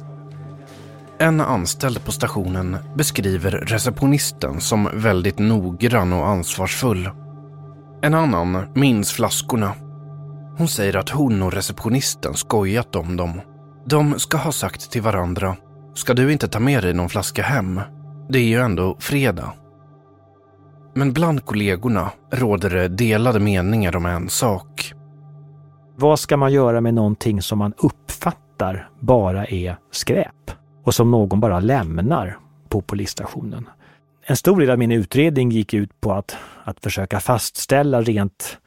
En 1.19 1.41
anställd 1.41 2.05
på 2.05 2.11
stationen 2.11 2.77
beskriver 2.95 3.51
receptionisten 3.51 4.61
som 4.61 4.89
väldigt 4.93 5.39
noggrann 5.39 6.13
och 6.13 6.27
ansvarsfull. 6.27 7.09
En 8.01 8.13
annan 8.13 8.67
minns 8.73 9.11
flaskorna. 9.11 9.73
Hon 10.57 10.67
säger 10.67 10.95
att 10.95 11.09
hon 11.09 11.41
och 11.41 11.53
receptionisten 11.53 12.33
skojat 12.33 12.95
om 12.95 13.17
dem. 13.17 13.41
De 13.85 14.19
ska 14.19 14.37
ha 14.37 14.51
sagt 14.51 14.91
till 14.91 15.01
varandra 15.01 15.55
Ska 15.93 16.13
du 16.13 16.31
inte 16.31 16.47
ta 16.47 16.59
med 16.59 16.83
dig 16.83 16.93
någon 16.93 17.09
flaska 17.09 17.43
hem? 17.43 17.81
Det 18.29 18.39
är 18.39 18.47
ju 18.47 18.59
ändå 18.59 18.97
fredag. 18.99 19.53
Men 20.95 21.13
bland 21.13 21.45
kollegorna 21.45 22.11
råder 22.31 22.69
det 22.69 22.87
delade 22.87 23.39
meningar 23.39 23.95
om 23.95 24.05
en 24.05 24.29
sak. 24.29 24.93
Vad 25.97 26.19
ska 26.19 26.37
man 26.37 26.53
göra 26.53 26.81
med 26.81 26.93
någonting 26.93 27.41
som 27.41 27.59
man 27.59 27.73
uppfattar 27.77 28.89
bara 28.99 29.45
är 29.45 29.77
skräp 29.91 30.51
och 30.83 30.95
som 30.95 31.11
någon 31.11 31.39
bara 31.39 31.59
lämnar 31.59 32.37
på 32.69 32.81
polisstationen? 32.81 33.69
En 34.25 34.35
stor 34.35 34.59
del 34.59 34.69
av 34.69 34.77
min 34.77 34.91
utredning 34.91 35.51
gick 35.51 35.73
ut 35.73 36.01
på 36.01 36.13
att, 36.13 36.37
att 36.63 36.79
försöka 36.79 37.19
fastställa 37.19 38.01
rent 38.01 38.57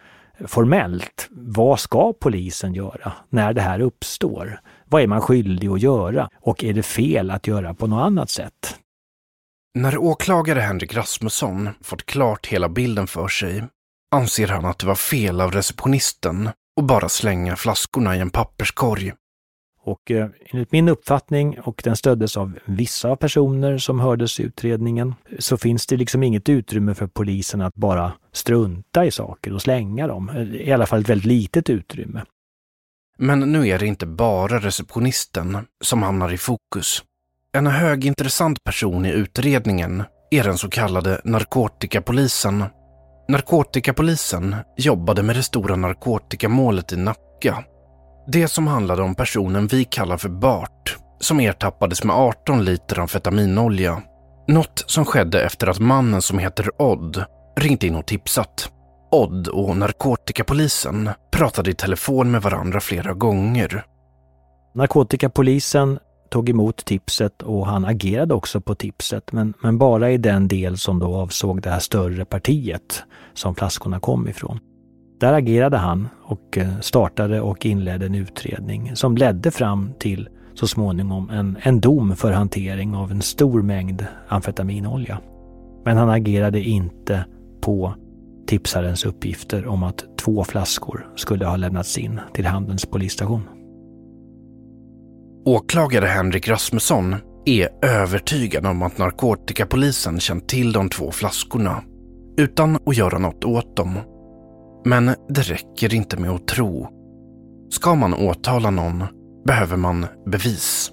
formellt, 0.46 1.28
vad 1.30 1.80
ska 1.80 2.12
polisen 2.12 2.74
göra 2.74 3.12
när 3.28 3.52
det 3.52 3.60
här 3.60 3.80
uppstår? 3.80 4.60
Vad 4.84 5.02
är 5.02 5.06
man 5.06 5.20
skyldig 5.20 5.68
att 5.68 5.82
göra? 5.82 6.28
Och 6.40 6.64
är 6.64 6.72
det 6.72 6.82
fel 6.82 7.30
att 7.30 7.46
göra 7.46 7.74
på 7.74 7.86
något 7.86 8.06
annat 8.06 8.30
sätt? 8.30 8.76
När 9.74 9.98
åklagare 9.98 10.60
Henrik 10.60 10.94
Rasmusson 10.94 11.68
fått 11.82 12.06
klart 12.06 12.46
hela 12.46 12.68
bilden 12.68 13.06
för 13.06 13.28
sig 13.28 13.64
anser 14.14 14.48
han 14.48 14.64
att 14.64 14.78
det 14.78 14.86
var 14.86 14.94
fel 14.94 15.40
av 15.40 15.52
receptionisten 15.52 16.50
att 16.78 16.84
bara 16.84 17.08
slänga 17.08 17.56
flaskorna 17.56 18.16
i 18.16 18.20
en 18.20 18.30
papperskorg. 18.30 19.12
Och 19.82 20.10
eh, 20.10 20.28
enligt 20.46 20.72
min 20.72 20.88
uppfattning, 20.88 21.60
och 21.60 21.80
den 21.84 21.96
stöddes 21.96 22.36
av 22.36 22.58
vissa 22.64 23.16
personer 23.16 23.78
som 23.78 24.00
hördes 24.00 24.40
i 24.40 24.42
utredningen, 24.42 25.14
så 25.38 25.56
finns 25.56 25.86
det 25.86 25.96
liksom 25.96 26.22
inget 26.22 26.48
utrymme 26.48 26.94
för 26.94 27.06
polisen 27.06 27.60
att 27.60 27.74
bara 27.74 28.12
strunta 28.32 29.04
i 29.04 29.10
saker 29.10 29.54
och 29.54 29.62
slänga 29.62 30.06
dem. 30.06 30.30
I 30.52 30.72
alla 30.72 30.86
fall 30.86 31.00
ett 31.00 31.08
väldigt 31.08 31.26
litet 31.26 31.70
utrymme. 31.70 32.22
Men 33.18 33.40
nu 33.40 33.68
är 33.68 33.78
det 33.78 33.86
inte 33.86 34.06
bara 34.06 34.58
receptionisten 34.58 35.58
som 35.84 36.02
hamnar 36.02 36.32
i 36.32 36.38
fokus. 36.38 37.04
En 37.52 37.66
högintressant 37.66 38.64
person 38.64 39.06
i 39.06 39.12
utredningen 39.12 40.02
är 40.30 40.44
den 40.44 40.58
så 40.58 40.68
kallade 40.68 41.20
narkotikapolisen. 41.24 42.64
Narkotikapolisen 43.30 44.56
jobbade 44.76 45.22
med 45.22 45.36
det 45.36 45.42
stora 45.42 45.76
narkotikamålet 45.76 46.92
i 46.92 46.96
Nacka. 46.96 47.64
Det 48.26 48.48
som 48.48 48.66
handlade 48.66 49.02
om 49.02 49.14
personen 49.14 49.66
vi 49.66 49.84
kallar 49.84 50.16
för 50.16 50.28
Bart, 50.28 50.96
som 51.20 51.40
ertappades 51.40 52.04
med 52.04 52.16
18 52.16 52.64
liter 52.64 52.98
amfetaminolja. 52.98 54.02
Något 54.46 54.84
som 54.86 55.04
skedde 55.04 55.42
efter 55.42 55.66
att 55.66 55.78
mannen 55.78 56.22
som 56.22 56.38
heter 56.38 56.70
Odd 56.82 57.24
ringt 57.56 57.82
in 57.82 57.96
och 57.96 58.06
tipsat. 58.06 58.70
Odd 59.10 59.48
och 59.48 59.76
narkotikapolisen 59.76 61.10
pratade 61.30 61.70
i 61.70 61.74
telefon 61.74 62.30
med 62.30 62.42
varandra 62.42 62.80
flera 62.80 63.12
gånger. 63.12 63.84
Narkotikapolisen 64.74 65.98
tog 66.30 66.48
emot 66.48 66.84
tipset 66.84 67.42
och 67.42 67.66
han 67.66 67.84
agerade 67.84 68.34
också 68.34 68.60
på 68.60 68.74
tipset, 68.74 69.32
men, 69.32 69.54
men 69.62 69.78
bara 69.78 70.10
i 70.10 70.16
den 70.16 70.48
del 70.48 70.78
som 70.78 70.98
då 70.98 71.14
avsåg 71.14 71.62
det 71.62 71.70
här 71.70 71.78
större 71.78 72.24
partiet 72.24 73.02
som 73.34 73.54
flaskorna 73.54 74.00
kom 74.00 74.28
ifrån. 74.28 74.58
Där 75.20 75.32
agerade 75.32 75.76
han 75.76 76.08
och 76.22 76.58
eh, 76.58 76.80
startade 76.80 77.40
och 77.40 77.66
inledde 77.66 78.06
en 78.06 78.14
utredning 78.14 78.96
som 78.96 79.16
ledde 79.16 79.50
fram 79.50 79.92
till 79.98 80.28
så 80.54 80.66
småningom 80.66 81.30
en, 81.30 81.58
en 81.62 81.80
dom 81.80 82.16
för 82.16 82.32
hantering 82.32 82.94
av 82.94 83.10
en 83.10 83.22
stor 83.22 83.62
mängd 83.62 84.06
amfetaminolja. 84.28 85.20
Men 85.84 85.96
han 85.96 86.10
agerade 86.10 86.60
inte 86.60 87.24
på 87.60 87.94
tipsarens 88.46 89.04
uppgifter 89.04 89.66
om 89.66 89.82
att 89.82 90.04
två 90.18 90.44
flaskor 90.44 91.08
skulle 91.16 91.46
ha 91.46 91.56
lämnats 91.56 91.98
in 91.98 92.20
till 92.32 92.46
Handens 92.46 92.86
polisstation. 92.86 93.57
Åklagare 95.48 96.06
Henrik 96.06 96.48
Rasmusson 96.48 97.16
är 97.44 97.68
övertygad 97.82 98.66
om 98.66 98.82
att 98.82 98.98
narkotikapolisen 98.98 100.20
känt 100.20 100.48
till 100.48 100.72
de 100.72 100.88
två 100.88 101.10
flaskorna 101.10 101.82
utan 102.36 102.78
att 102.86 102.96
göra 102.96 103.18
något 103.18 103.44
åt 103.44 103.76
dem. 103.76 103.98
Men 104.84 105.06
det 105.28 105.40
räcker 105.40 105.94
inte 105.94 106.16
med 106.16 106.30
att 106.30 106.48
tro. 106.48 106.88
Ska 107.70 107.94
man 107.94 108.14
åtala 108.14 108.70
någon 108.70 109.04
behöver 109.46 109.76
man 109.76 110.06
bevis. 110.26 110.92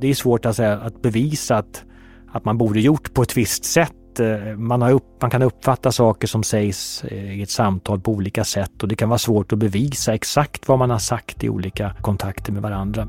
Det 0.00 0.06
är 0.06 0.14
svårt 0.14 0.46
att, 0.46 0.56
säga, 0.56 0.78
att 0.78 1.02
bevisa 1.02 1.56
att, 1.56 1.84
att 2.32 2.44
man 2.44 2.58
borde 2.58 2.80
gjort 2.80 3.14
på 3.14 3.22
ett 3.22 3.36
visst 3.36 3.64
sätt 3.64 4.05
Eh, 4.20 4.56
man, 4.56 4.82
har 4.82 4.92
upp, 4.92 5.22
man 5.22 5.30
kan 5.30 5.42
uppfatta 5.42 5.92
saker 5.92 6.26
som 6.26 6.42
sägs 6.42 7.04
eh, 7.04 7.38
i 7.38 7.42
ett 7.42 7.50
samtal 7.50 8.00
på 8.00 8.12
olika 8.12 8.44
sätt 8.44 8.82
och 8.82 8.88
det 8.88 8.96
kan 8.96 9.08
vara 9.08 9.18
svårt 9.18 9.52
att 9.52 9.58
bevisa 9.58 10.14
exakt 10.14 10.68
vad 10.68 10.78
man 10.78 10.90
har 10.90 10.98
sagt 10.98 11.44
i 11.44 11.48
olika 11.48 11.94
kontakter 12.00 12.52
med 12.52 12.62
varandra. 12.62 13.08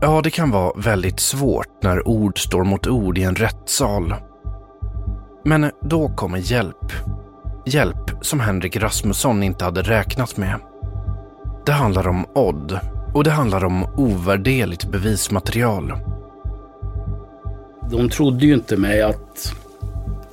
Ja, 0.00 0.20
det 0.24 0.30
kan 0.30 0.50
vara 0.50 0.72
väldigt 0.76 1.20
svårt 1.20 1.82
när 1.82 2.08
ord 2.08 2.38
står 2.38 2.64
mot 2.64 2.86
ord 2.86 3.18
i 3.18 3.22
en 3.22 3.34
rättssal. 3.34 4.14
Men 5.44 5.70
då 5.82 6.08
kommer 6.08 6.38
hjälp. 6.38 6.92
Hjälp 7.66 8.10
som 8.20 8.40
Henrik 8.40 8.76
Rasmusson 8.76 9.42
inte 9.42 9.64
hade 9.64 9.82
räknat 9.82 10.36
med. 10.36 10.60
Det 11.66 11.72
handlar 11.72 12.08
om 12.08 12.26
Odd 12.34 12.78
och 13.14 13.24
det 13.24 13.30
handlar 13.30 13.64
om 13.64 13.84
ovärderligt 13.96 14.90
bevismaterial 14.90 15.92
de 17.90 18.08
trodde 18.08 18.46
ju 18.46 18.54
inte 18.54 18.76
mig 18.76 19.02
att 19.02 19.54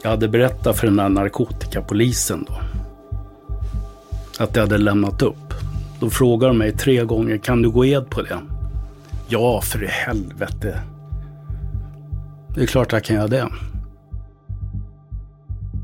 jag 0.04 0.10
hade 0.10 0.28
berättat 0.28 0.78
för 0.78 0.88
den 0.88 0.96
där 0.96 1.10
narkotikapolisen 1.10 2.46
då. 2.48 2.62
Att 4.44 4.56
jag 4.56 4.64
hade 4.64 4.78
lämnat 4.78 5.22
upp. 5.22 5.54
Då 6.00 6.10
frågade 6.10 6.54
de 6.54 6.58
mig 6.58 6.78
tre 6.78 7.04
gånger, 7.04 7.38
kan 7.38 7.62
du 7.62 7.70
gå 7.70 7.86
ed 7.86 8.10
på 8.10 8.22
det? 8.22 8.40
Ja, 9.28 9.62
för 9.62 9.84
i 9.84 9.88
helvete. 9.88 10.82
Det 12.56 12.62
är 12.62 12.68
klart 12.68 12.92
jag 12.92 13.04
kan 13.04 13.16
göra 13.16 13.28
det. 13.28 13.48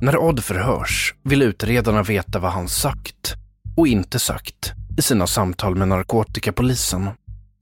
När 0.01 0.17
Odd 0.17 0.43
förhörs 0.43 1.15
vill 1.23 1.41
utredarna 1.41 2.03
veta 2.03 2.39
vad 2.39 2.51
han 2.51 2.67
sagt 2.67 3.35
och 3.77 3.87
inte 3.87 4.19
sagt 4.19 4.73
i 4.97 5.01
sina 5.01 5.27
samtal 5.27 5.75
med 5.75 5.87
narkotikapolisen. 5.87 7.09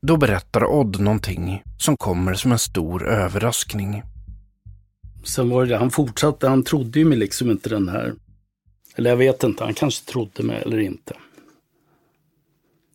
Då 0.08 0.18
berättar 0.18 0.66
Odd 0.66 1.00
någonting 1.00 1.64
som 1.78 1.98
kommer 1.98 2.34
som 2.34 2.52
en 2.52 2.60
stor 2.60 3.08
överraskning. 3.08 4.04
Sen 5.24 5.50
var 5.50 5.66
det 5.66 5.78
han 5.78 5.92
fortsatte, 5.92 6.48
han 6.48 6.64
trodde 6.64 7.00
ju 7.00 7.06
mig 7.06 7.18
liksom 7.18 7.52
inte 7.52 7.70
den 7.70 7.90
här. 7.90 8.14
Eller 8.96 9.10
jag 9.10 9.18
vet 9.18 9.44
inte, 9.44 9.64
han 9.64 9.74
kanske 9.74 10.12
trodde 10.12 10.44
mig 10.44 10.62
eller 10.62 10.80
inte. 10.80 11.14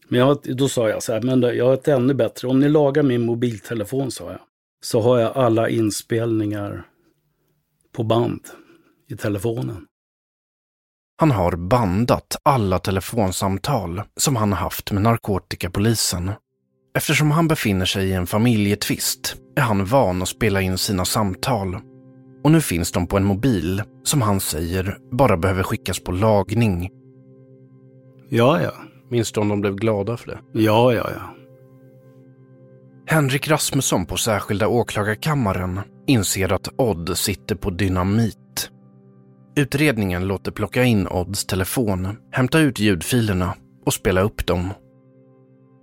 Men 0.09 0.21
jag, 0.21 0.38
då 0.57 0.69
sa 0.69 0.88
jag 0.88 1.02
så 1.02 1.12
här, 1.12 1.23
men 1.23 1.43
jag 1.43 1.64
har 1.64 1.75
ett 1.75 1.88
ännu 1.88 2.14
bättre. 2.14 2.49
Om 2.49 2.61
ni 2.61 2.69
lagar 2.69 3.02
min 3.02 3.26
mobiltelefon, 3.26 4.11
sa 4.11 4.31
jag, 4.31 4.40
så 4.83 5.00
har 5.00 5.19
jag 5.19 5.37
alla 5.37 5.69
inspelningar 5.69 6.87
på 7.93 8.02
band 8.02 8.40
i 9.09 9.17
telefonen. 9.17 9.87
Han 11.17 11.31
har 11.31 11.57
bandat 11.57 12.37
alla 12.43 12.79
telefonsamtal 12.79 14.02
som 14.17 14.37
han 14.37 14.52
haft 14.52 14.93
med 14.93 15.02
narkotikapolisen. 15.02 16.33
Eftersom 17.00 17.30
han 17.30 17.49
befinner 17.49 17.85
sig 17.85 18.09
i 18.09 18.12
en 18.12 18.26
familjetvist 18.26 19.37
är 19.57 19.61
han 19.62 19.85
van 19.85 20.23
att 20.23 20.28
spela 20.28 20.61
in 20.61 20.78
sina 20.78 21.04
samtal. 21.04 21.76
Och 22.45 22.50
nu 22.50 22.61
finns 22.61 22.92
de 22.92 23.07
på 23.07 23.16
en 23.16 23.25
mobil 23.25 23.83
som 24.02 24.23
han 24.23 24.40
säger 24.40 24.99
bara 25.12 25.37
behöver 25.37 25.62
skickas 25.62 26.00
på 26.00 26.12
lagning. 26.12 26.90
Ja, 28.28 28.62
ja. 28.62 28.73
Minns 29.11 29.33
du 29.33 29.40
om 29.40 29.49
de 29.49 29.61
blev 29.61 29.75
glada 29.75 30.16
för 30.16 30.26
det? 30.26 30.38
Ja, 30.52 30.95
ja, 30.95 31.11
ja. 31.14 31.35
Henrik 33.07 33.49
Rasmusson 33.49 34.07
på 34.07 34.16
särskilda 34.16 34.69
åklagarkammaren 34.69 35.80
inser 36.07 36.52
att 36.52 36.69
Odd 36.76 37.19
sitter 37.19 37.54
på 37.54 37.71
dynamit. 37.71 38.71
Utredningen 39.57 40.26
låter 40.26 40.50
plocka 40.50 40.85
in 40.85 41.07
Odds 41.09 41.47
telefon, 41.47 42.16
hämta 42.33 42.59
ut 42.59 42.78
ljudfilerna 42.78 43.54
och 43.87 43.95
spela 43.95 44.21
upp 44.21 44.47
dem. 44.47 44.73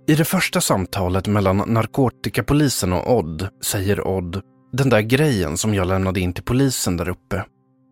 I 0.08 0.14
det 0.14 0.24
första 0.24 0.60
samtalet 0.60 1.26
mellan 1.26 1.56
narkotikapolisen 1.56 2.92
och 2.92 3.16
Odd 3.16 3.48
säger 3.64 4.06
Odd 4.06 4.42
den 4.72 4.88
där 4.88 5.00
grejen 5.00 5.56
som 5.56 5.74
jag 5.74 5.86
lämnade 5.86 6.20
in 6.20 6.32
till 6.32 6.44
polisen 6.44 6.96
där 6.96 7.08
uppe. 7.08 7.44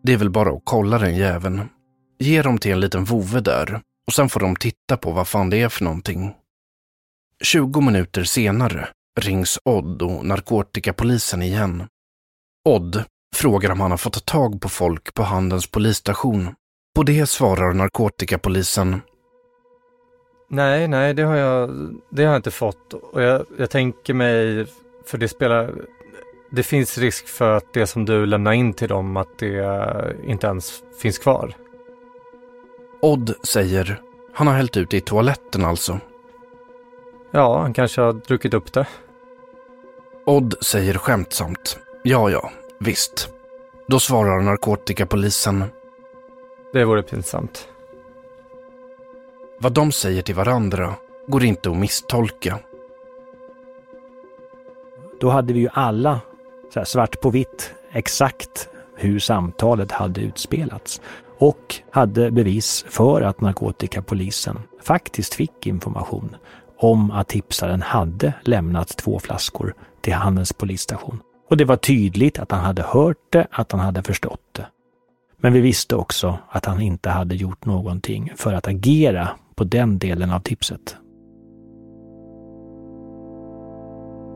Det 0.03 0.13
är 0.13 0.17
väl 0.17 0.29
bara 0.29 0.49
att 0.49 0.61
kolla 0.63 0.97
den 0.97 1.15
jäveln. 1.15 1.69
Ge 2.19 2.41
dem 2.41 2.57
till 2.57 2.71
en 2.71 2.79
liten 2.79 3.03
vovve 3.03 3.39
där 3.39 3.81
och 4.07 4.13
sen 4.13 4.29
får 4.29 4.39
de 4.39 4.55
titta 4.55 4.97
på 4.97 5.11
vad 5.11 5.27
fan 5.27 5.49
det 5.49 5.61
är 5.61 5.69
för 5.69 5.83
någonting. 5.83 6.33
20 7.43 7.81
minuter 7.81 8.23
senare 8.23 8.87
rings 9.19 9.59
Odd 9.65 10.01
och 10.01 10.25
narkotikapolisen 10.25 11.41
igen. 11.41 11.87
Odd 12.69 13.03
frågar 13.35 13.71
om 13.71 13.79
han 13.79 13.91
har 13.91 13.97
fått 13.97 14.25
tag 14.25 14.61
på 14.61 14.69
folk 14.69 15.13
på 15.13 15.23
Handens 15.23 15.67
polisstation. 15.71 16.55
På 16.95 17.03
det 17.03 17.29
svarar 17.29 17.73
narkotikapolisen. 17.73 19.01
Nej, 20.49 20.87
nej, 20.87 21.13
det 21.13 21.23
har 21.23 21.35
jag, 21.35 21.69
det 22.09 22.23
har 22.23 22.31
jag 22.31 22.39
inte 22.39 22.51
fått. 22.51 22.93
Och 22.93 23.21
jag, 23.21 23.45
jag 23.57 23.69
tänker 23.69 24.13
mig, 24.13 24.65
för 25.05 25.17
det 25.17 25.27
spelar, 25.27 25.73
det 26.51 26.63
finns 26.63 26.97
risk 26.97 27.27
för 27.27 27.51
att 27.51 27.73
det 27.73 27.87
som 27.87 28.05
du 28.05 28.25
lämnar 28.25 28.51
in 28.51 28.73
till 28.73 28.89
dem, 28.89 29.17
att 29.17 29.39
det 29.39 30.15
inte 30.25 30.47
ens 30.47 30.83
finns 31.01 31.17
kvar. 31.17 31.53
Odd 33.01 33.33
säger, 33.43 34.01
han 34.33 34.47
har 34.47 34.53
hällt 34.53 34.77
ut 34.77 34.89
det 34.89 34.97
i 34.97 35.01
toaletten 35.01 35.65
alltså. 35.65 35.99
Ja, 37.31 37.61
han 37.61 37.73
kanske 37.73 38.01
har 38.01 38.13
druckit 38.13 38.53
upp 38.53 38.73
det. 38.73 38.87
Odd 40.25 40.55
säger 40.61 40.93
skämtsamt, 40.93 41.79
ja 42.03 42.29
ja, 42.29 42.51
visst. 42.79 43.29
Då 43.87 43.99
svarar 43.99 44.41
narkotikapolisen. 44.41 45.63
Det 46.73 46.85
vore 46.85 47.01
pinsamt. 47.01 47.67
Vad 49.59 49.73
de 49.73 49.91
säger 49.91 50.21
till 50.21 50.35
varandra 50.35 50.93
går 51.27 51.43
inte 51.43 51.69
att 51.69 51.77
misstolka. 51.77 52.59
Då 55.19 55.29
hade 55.29 55.53
vi 55.53 55.59
ju 55.59 55.69
alla 55.73 56.21
så 56.73 56.85
svart 56.85 57.21
på 57.21 57.29
vitt 57.29 57.73
exakt 57.91 58.69
hur 58.95 59.19
samtalet 59.19 59.91
hade 59.91 60.21
utspelats 60.21 61.01
och 61.37 61.75
hade 61.91 62.31
bevis 62.31 62.85
för 62.89 63.21
att 63.21 63.41
narkotikapolisen 63.41 64.59
faktiskt 64.81 65.33
fick 65.33 65.67
information 65.67 66.35
om 66.77 67.11
att 67.11 67.27
tipsaren 67.27 67.81
hade 67.81 68.33
lämnat 68.41 68.97
två 68.97 69.19
flaskor 69.19 69.73
till 70.01 70.13
Handens 70.13 70.53
polisstation. 70.53 71.21
Och 71.49 71.57
det 71.57 71.65
var 71.65 71.77
tydligt 71.77 72.39
att 72.39 72.51
han 72.51 72.65
hade 72.65 72.83
hört 72.83 73.17
det, 73.29 73.47
att 73.51 73.71
han 73.71 73.81
hade 73.81 74.03
förstått 74.03 74.41
det. 74.51 74.67
Men 75.37 75.53
vi 75.53 75.59
visste 75.59 75.95
också 75.95 76.37
att 76.49 76.65
han 76.65 76.81
inte 76.81 77.09
hade 77.09 77.35
gjort 77.35 77.65
någonting 77.65 78.31
för 78.35 78.53
att 78.53 78.67
agera 78.67 79.29
på 79.57 79.63
den 79.63 79.99
delen 79.99 80.31
av 80.31 80.39
tipset. 80.39 80.97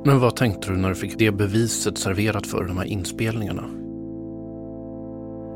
Men 0.05 0.19
vad 0.19 0.35
tänkte 0.35 0.71
du 0.71 0.77
när 0.77 0.89
du 0.89 0.95
fick 0.95 1.19
det 1.19 1.31
beviset 1.31 1.97
serverat 1.97 2.47
för 2.47 2.63
de 2.63 2.77
här 2.77 2.85
inspelningarna? 2.85 3.63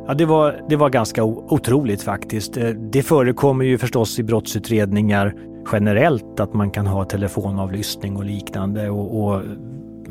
Ja, 0.07 0.13
det 0.13 0.25
var, 0.25 0.65
det 0.69 0.75
var 0.75 0.89
ganska 0.89 1.23
otroligt 1.23 2.01
faktiskt. 2.01 2.57
Eh, 2.57 2.69
det 2.69 3.03
förekommer 3.03 3.65
ju 3.65 3.77
förstås 3.77 4.19
i 4.19 4.23
brottsutredningar 4.23 5.35
generellt 5.71 6.39
att 6.39 6.53
man 6.53 6.71
kan 6.71 6.87
ha 6.87 7.05
telefonavlyssning 7.05 8.15
och 8.15 8.25
liknande. 8.25 8.89
Och, 8.89 9.23
och 9.23 9.41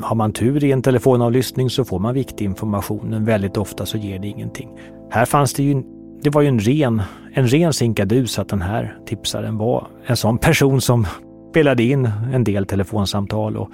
har 0.01 0.15
man 0.15 0.33
tur 0.33 0.63
i 0.63 0.71
en 0.71 0.81
telefonavlyssning 0.81 1.69
så 1.69 1.85
får 1.85 1.99
man 1.99 2.13
viktig 2.13 2.45
information, 2.45 3.09
men 3.09 3.25
väldigt 3.25 3.57
ofta 3.57 3.85
så 3.85 3.97
ger 3.97 4.19
det 4.19 4.27
ingenting. 4.27 4.69
Här 5.09 5.25
fanns 5.25 5.53
det 5.53 5.63
ju, 5.63 5.83
det 6.25 6.29
var 6.29 6.41
ju 6.41 6.47
en 6.47 6.59
ren, 6.59 7.01
en 7.33 7.47
ren 7.47 7.73
sinkadus 7.73 8.39
att 8.39 8.49
den 8.49 8.61
här 8.61 8.97
tipsaren 9.05 9.57
var 9.57 9.87
en 10.05 10.17
sån 10.17 10.37
person 10.37 10.81
som 10.81 11.07
spelade 11.49 11.83
in 11.83 12.09
en 12.33 12.43
del 12.43 12.65
telefonsamtal 12.65 13.57
och 13.57 13.69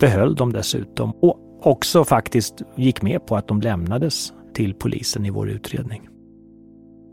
behöll 0.00 0.34
dem 0.34 0.52
dessutom. 0.52 1.10
Och 1.10 1.38
också 1.62 2.04
faktiskt 2.04 2.62
gick 2.76 3.02
med 3.02 3.26
på 3.26 3.36
att 3.36 3.48
de 3.48 3.60
lämnades 3.60 4.32
till 4.54 4.74
polisen 4.74 5.26
i 5.26 5.30
vår 5.30 5.50
utredning. 5.50 6.08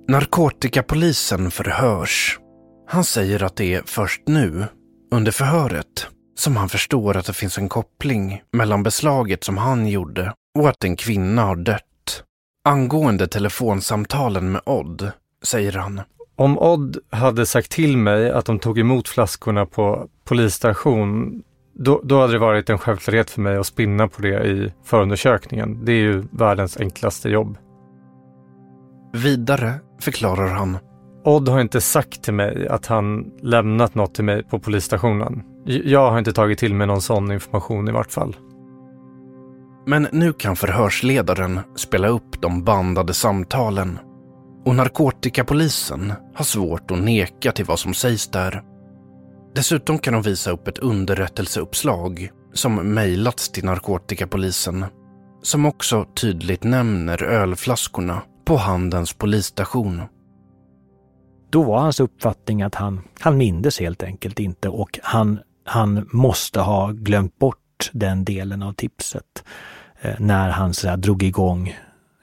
Narkotikapolisen 0.07 1.51
förhörs. 1.51 2.39
Han 2.87 3.03
säger 3.03 3.43
att 3.43 3.55
det 3.55 3.73
är 3.73 3.81
först 3.85 4.21
nu, 4.27 4.65
under 5.13 5.31
förhöret, 5.31 6.07
som 6.35 6.55
han 6.55 6.69
förstår 6.69 7.17
att 7.17 7.25
det 7.25 7.33
finns 7.33 7.57
en 7.57 7.69
koppling 7.69 8.41
mellan 8.53 8.83
beslaget 8.83 9.43
som 9.43 9.57
han 9.57 9.87
gjorde 9.87 10.33
och 10.59 10.69
att 10.69 10.83
en 10.83 10.95
kvinna 10.95 11.41
har 11.41 11.55
dött. 11.55 11.81
Angående 12.67 13.27
telefonsamtalen 13.27 14.51
med 14.51 14.61
Odd 14.65 15.11
säger 15.43 15.71
han. 15.71 16.01
Om 16.35 16.59
Odd 16.59 16.97
hade 17.09 17.45
sagt 17.45 17.71
till 17.71 17.97
mig 17.97 18.31
att 18.31 18.45
de 18.45 18.59
tog 18.59 18.79
emot 18.79 19.07
flaskorna 19.07 19.65
på 19.65 20.07
polisstation, 20.23 21.41
då, 21.73 22.01
då 22.03 22.21
hade 22.21 22.33
det 22.33 22.39
varit 22.39 22.69
en 22.69 22.77
självklarhet 22.77 23.29
för 23.29 23.41
mig 23.41 23.57
att 23.57 23.65
spinna 23.65 24.07
på 24.07 24.21
det 24.21 24.45
i 24.47 24.73
förundersökningen. 24.83 25.85
Det 25.85 25.91
är 25.91 26.01
ju 26.01 26.23
världens 26.31 26.77
enklaste 26.77 27.29
jobb. 27.29 27.57
Vidare 29.13 29.73
förklarar 30.01 30.47
han. 30.47 30.77
Odd 31.23 31.49
har 31.49 31.61
inte 31.61 31.81
sagt 31.81 32.23
till 32.23 32.33
mig 32.33 32.67
att 32.67 32.85
han 32.85 33.31
lämnat 33.41 33.95
något 33.95 34.15
till 34.15 34.25
mig 34.25 34.43
på 34.43 34.59
polisstationen. 34.59 35.43
Jag 35.65 36.11
har 36.11 36.19
inte 36.19 36.33
tagit 36.33 36.59
till 36.59 36.73
mig 36.73 36.87
någon 36.87 37.01
sån 37.01 37.31
information 37.31 37.87
i 37.87 37.91
vart 37.91 38.11
fall. 38.11 38.35
Men 39.87 40.07
nu 40.11 40.33
kan 40.33 40.55
förhörsledaren 40.55 41.59
spela 41.75 42.07
upp 42.07 42.41
de 42.41 42.63
bandade 42.63 43.13
samtalen. 43.13 43.99
Och 44.65 44.75
narkotikapolisen 44.75 46.13
har 46.35 46.45
svårt 46.45 46.91
att 46.91 46.99
neka 46.99 47.51
till 47.51 47.65
vad 47.65 47.79
som 47.79 47.93
sägs 47.93 48.27
där. 48.27 48.63
Dessutom 49.55 49.99
kan 49.99 50.13
de 50.13 50.21
visa 50.21 50.51
upp 50.51 50.67
ett 50.67 50.77
underrättelseuppslag 50.77 52.29
som 52.53 52.75
mejlats 52.75 53.51
till 53.51 53.65
narkotikapolisen. 53.65 54.85
Som 55.41 55.65
också 55.65 56.05
tydligt 56.21 56.63
nämner 56.63 57.23
ölflaskorna 57.23 58.21
på 58.45 58.57
Handens 58.57 59.13
polisstation. 59.13 60.01
Då 61.49 61.63
var 61.63 61.79
hans 61.79 61.99
uppfattning 61.99 62.61
att 62.61 62.75
han, 62.75 63.01
han 63.19 63.37
mindes 63.37 63.79
helt 63.79 64.03
enkelt 64.03 64.39
inte 64.39 64.69
och 64.69 64.99
han, 65.03 65.39
han 65.65 66.09
måste 66.11 66.59
ha 66.59 66.91
glömt 66.91 67.37
bort 67.39 67.64
den 67.93 68.25
delen 68.25 68.63
av 68.63 68.73
tipset 68.73 69.43
eh, 70.01 70.15
när 70.19 70.49
han 70.49 70.73
så 70.73 70.87
här, 70.87 70.97
drog 70.97 71.23
igång 71.23 71.75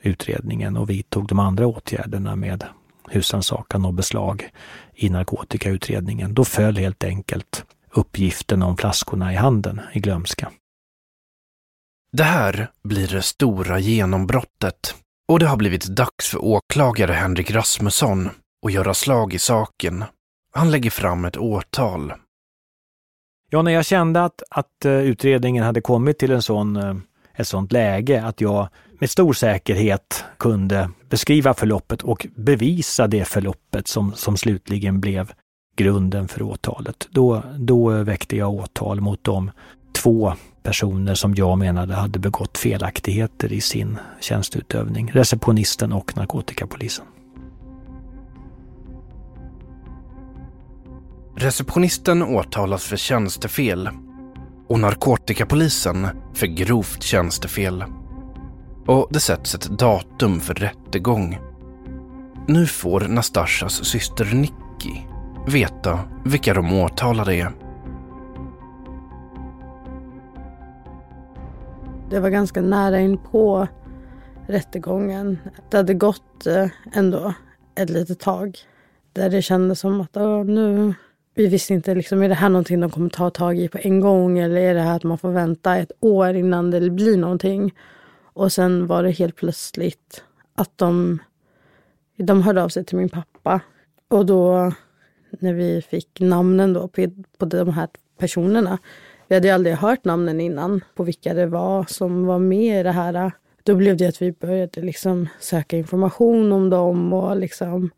utredningen 0.02 0.76
och 0.76 0.90
vidtog 0.90 1.28
de 1.28 1.38
andra 1.38 1.66
åtgärderna 1.66 2.36
med 2.36 2.64
husrannsakan 3.08 3.84
och 3.84 3.94
beslag 3.94 4.50
i 4.94 5.10
narkotikautredningen. 5.10 6.34
Då 6.34 6.44
föll 6.44 6.76
helt 6.76 7.04
enkelt 7.04 7.64
uppgiften 7.90 8.62
om 8.62 8.76
flaskorna 8.76 9.32
i 9.32 9.36
handen 9.36 9.80
i 9.92 10.00
glömska. 10.00 10.50
Det 12.12 12.24
här 12.24 12.70
blir 12.82 13.08
det 13.08 13.22
stora 13.22 13.78
genombrottet 13.78 14.94
och 15.28 15.38
det 15.38 15.46
har 15.46 15.56
blivit 15.56 15.86
dags 15.86 16.28
för 16.28 16.44
åklagare 16.44 17.12
Henrik 17.12 17.50
Rasmusson 17.50 18.30
att 18.66 18.72
göra 18.72 18.94
slag 18.94 19.34
i 19.34 19.38
saken. 19.38 20.04
Han 20.54 20.70
lägger 20.70 20.90
fram 20.90 21.24
ett 21.24 21.36
åtal. 21.36 22.12
Ja, 23.54 23.62
när 23.62 23.72
jag 23.72 23.84
kände 23.84 24.24
att, 24.24 24.42
att 24.50 24.84
eh, 24.84 24.92
utredningen 24.92 25.64
hade 25.64 25.80
kommit 25.80 26.18
till 26.18 26.32
en 26.32 26.42
sån, 26.42 26.76
eh, 26.76 26.94
ett 27.34 27.48
sånt 27.48 27.72
läge 27.72 28.24
att 28.24 28.40
jag 28.40 28.68
med 29.00 29.10
stor 29.10 29.32
säkerhet 29.32 30.24
kunde 30.38 30.90
beskriva 31.10 31.54
förloppet 31.54 32.02
och 32.02 32.26
bevisa 32.36 33.06
det 33.06 33.24
förloppet 33.24 33.88
som, 33.88 34.12
som 34.12 34.36
slutligen 34.36 35.00
blev 35.00 35.32
grunden 35.76 36.28
för 36.28 36.42
åtalet. 36.42 37.08
Då, 37.10 37.42
då 37.58 37.88
väckte 37.90 38.36
jag 38.36 38.54
åtal 38.54 39.00
mot 39.00 39.24
de 39.24 39.50
två 39.92 40.32
personer 40.62 41.14
som 41.14 41.34
jag 41.34 41.58
menade 41.58 41.94
hade 41.94 42.18
begått 42.18 42.58
felaktigheter 42.58 43.52
i 43.52 43.60
sin 43.60 43.98
tjänsteutövning. 44.20 45.10
Receptionisten 45.14 45.92
och 45.92 46.16
narkotikapolisen. 46.16 47.04
Receptionisten 51.34 52.22
åtalas 52.22 52.84
för 52.84 52.96
tjänstefel 52.96 53.90
och 54.68 54.80
narkotikapolisen 54.80 56.08
för 56.34 56.46
grovt 56.46 57.02
tjänstefel. 57.02 57.84
Och 58.86 59.08
det 59.10 59.20
sätts 59.20 59.54
ett 59.54 59.78
datum 59.78 60.40
för 60.40 60.54
rättegång. 60.54 61.38
Nu 62.48 62.66
får 62.66 63.00
Nastashas 63.00 63.84
syster 63.84 64.24
Nicky 64.24 65.00
veta 65.48 65.98
vilka 66.24 66.54
de 66.54 66.72
åtalade 66.72 67.34
är. 67.34 67.52
Det 72.10 72.20
var 72.20 72.30
ganska 72.30 72.60
nära 72.60 73.00
in 73.00 73.18
på 73.18 73.68
rättegången. 74.46 75.38
Det 75.70 75.76
hade 75.76 75.94
gått 75.94 76.46
eh, 76.46 76.66
ändå 76.92 77.34
ett 77.74 77.90
litet 77.90 78.20
tag. 78.20 78.58
Där 79.12 79.30
det 79.30 79.42
kändes 79.42 79.80
som 79.80 80.00
att 80.00 80.14
nu 80.46 80.94
vi 81.34 81.46
visste 81.46 81.74
inte, 81.74 81.94
liksom, 81.94 82.22
är 82.22 82.28
det 82.28 82.34
här 82.34 82.48
någonting 82.48 82.80
de 82.80 82.90
kommer 82.90 83.10
ta 83.10 83.30
tag 83.30 83.58
i 83.58 83.68
på 83.68 83.78
en 83.78 84.00
gång 84.00 84.38
eller 84.38 84.56
är 84.56 84.74
det 84.74 84.80
här 84.80 84.96
att 84.96 85.04
man 85.04 85.18
får 85.18 85.32
vänta 85.32 85.76
ett 85.76 85.92
år 86.00 86.34
innan 86.34 86.70
det 86.70 86.90
blir 86.90 87.16
någonting? 87.16 87.74
Och 88.22 88.52
sen 88.52 88.86
var 88.86 89.02
det 89.02 89.10
helt 89.10 89.36
plötsligt 89.36 90.24
att 90.54 90.78
de, 90.78 91.18
de 92.16 92.42
hörde 92.42 92.62
av 92.62 92.68
sig 92.68 92.84
till 92.84 92.96
min 92.96 93.08
pappa. 93.08 93.60
Och 94.08 94.26
då 94.26 94.72
när 95.30 95.52
vi 95.52 95.82
fick 95.82 96.20
namnen 96.20 96.72
då 96.72 96.88
på, 96.88 97.10
på 97.38 97.44
de 97.44 97.68
här 97.68 97.88
personerna. 98.18 98.78
Vi 99.28 99.34
hade 99.34 99.48
ju 99.48 99.54
aldrig 99.54 99.74
hört 99.74 100.04
namnen 100.04 100.40
innan 100.40 100.80
på 100.94 101.04
vilka 101.04 101.34
det 101.34 101.46
var 101.46 101.84
som 101.84 102.26
var 102.26 102.38
med 102.38 102.80
i 102.80 102.82
det 102.82 102.92
här. 102.92 103.32
Då 103.62 103.74
blev 103.74 103.96
det 103.96 104.06
att 104.06 104.22
vi 104.22 104.32
började 104.32 104.80
liksom 104.80 105.28
söka 105.40 105.76
information 105.76 106.52
om 106.52 106.70
dem 106.70 107.12
och 107.12 107.36
liksom 107.36 107.90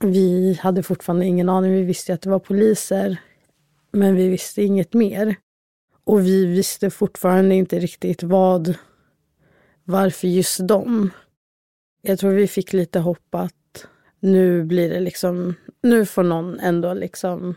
vi 0.00 0.58
hade 0.62 0.82
fortfarande 0.82 1.26
ingen 1.26 1.48
aning. 1.48 1.72
Vi 1.72 1.82
visste 1.82 2.14
att 2.14 2.22
det 2.22 2.30
var 2.30 2.38
poliser, 2.38 3.16
men 3.92 4.14
vi 4.14 4.28
visste 4.28 4.62
inget 4.62 4.94
mer. 4.94 5.36
Och 6.04 6.26
vi 6.26 6.46
visste 6.46 6.90
fortfarande 6.90 7.54
inte 7.54 7.78
riktigt 7.78 8.22
vad, 8.22 8.74
varför 9.84 10.28
just 10.28 10.68
dem. 10.68 11.10
Jag 12.02 12.18
tror 12.18 12.30
vi 12.30 12.48
fick 12.48 12.72
lite 12.72 12.98
hopp 12.98 13.34
att 13.34 13.86
nu 14.20 14.64
blir 14.64 14.90
det 14.90 15.00
liksom, 15.00 15.54
nu 15.82 16.06
får 16.06 16.22
någon 16.22 16.60
ändå 16.60 16.94
liksom 16.94 17.54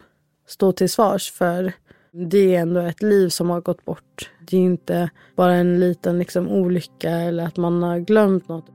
stå 0.47 0.71
till 0.71 0.89
svars 0.89 1.32
för 1.32 1.73
det 2.12 2.56
är 2.56 2.62
ändå 2.62 2.79
ett 2.79 3.01
liv 3.01 3.29
som 3.29 3.49
har 3.49 3.62
gått 3.62 3.86
bort. 3.86 4.32
Det 4.39 4.58
är 4.58 4.62
inte 4.62 5.10
bara 5.36 5.53
en 5.53 5.79
liten 5.79 6.19
liksom 6.19 6.49
olycka 6.49 7.10
eller 7.10 7.45
att 7.45 7.58
man 7.58 7.84
har 7.84 7.99
glömt 7.99 8.47
något. 8.47 8.65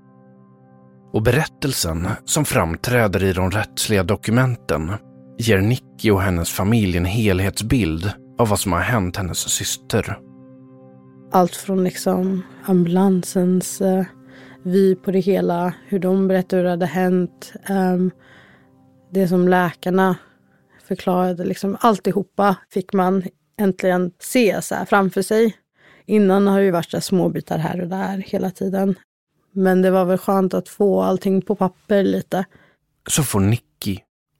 Och 1.12 1.22
berättelsen 1.22 2.08
som 2.24 2.44
framträder 2.44 3.24
i 3.24 3.32
de 3.32 3.50
rättsliga 3.50 4.02
dokumenten 4.02 4.92
ger 5.38 5.58
Nicky 5.58 6.10
och 6.10 6.22
hennes 6.22 6.50
familj 6.50 6.96
en 6.96 7.04
helhetsbild 7.04 8.12
av 8.38 8.48
vad 8.48 8.60
som 8.60 8.72
har 8.72 8.80
hänt 8.80 9.16
hennes 9.16 9.38
syster. 9.38 10.18
Allt 11.32 11.56
från 11.56 11.84
liksom 11.84 12.42
ambulansens 12.64 13.80
eh, 13.80 14.04
vy 14.62 14.94
på 14.94 15.10
det 15.10 15.18
hela, 15.18 15.74
hur 15.86 15.98
de 15.98 16.28
berättade 16.28 16.56
hur 16.56 16.64
det 16.64 16.70
hade 16.70 16.86
hänt, 16.86 17.52
eh, 17.68 17.96
det 19.12 19.28
som 19.28 19.48
läkarna 19.48 20.16
förklarade, 20.88 21.44
liksom 21.44 21.76
alltihopa 21.80 22.56
fick 22.70 22.92
man 22.92 23.22
äntligen 23.60 24.10
se 24.18 24.62
så 24.62 24.74
framför 24.88 25.22
sig. 25.22 25.56
Innan 26.06 26.46
har 26.46 26.58
det 26.58 26.64
ju 26.64 26.70
varit 26.70 26.90
så 26.90 27.00
småbitar 27.00 27.58
här 27.58 27.80
och 27.80 27.88
där 27.88 28.18
hela 28.18 28.50
tiden. 28.50 28.94
Men 29.58 29.82
det 29.82 29.90
var 29.90 30.04
väl 30.04 30.18
skönt 30.18 30.54
att 30.54 30.68
få 30.68 31.02
allting 31.02 31.42
på 31.42 31.54
papper 31.54 32.02
lite. 32.02 32.44
Så 33.08 33.22
får 33.22 33.40
Nicky 33.40 33.98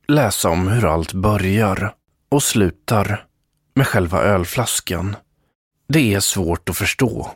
läsa 0.08 0.50
om 0.50 0.68
hur 0.68 0.86
allt 0.86 1.12
börjar 1.12 1.94
och 2.28 2.42
slutar 2.42 3.26
med 3.74 3.86
själva 3.86 4.22
ölflaskan. 4.22 5.16
Det 5.88 6.14
är 6.14 6.20
svårt 6.20 6.68
att 6.68 6.76
förstå. 6.76 7.30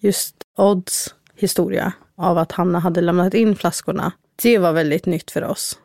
Just 0.00 0.36
Odds 0.56 1.14
historia 1.34 1.92
av 2.16 2.38
att 2.38 2.52
Hanna 2.52 2.78
hade 2.78 3.00
lämnat 3.00 3.34
in 3.34 3.56
flaskorna, 3.56 4.12
det 4.42 4.58
var 4.58 4.72
väldigt 4.72 5.06
nytt 5.06 5.30
för 5.30 5.44
oss. 5.44 5.78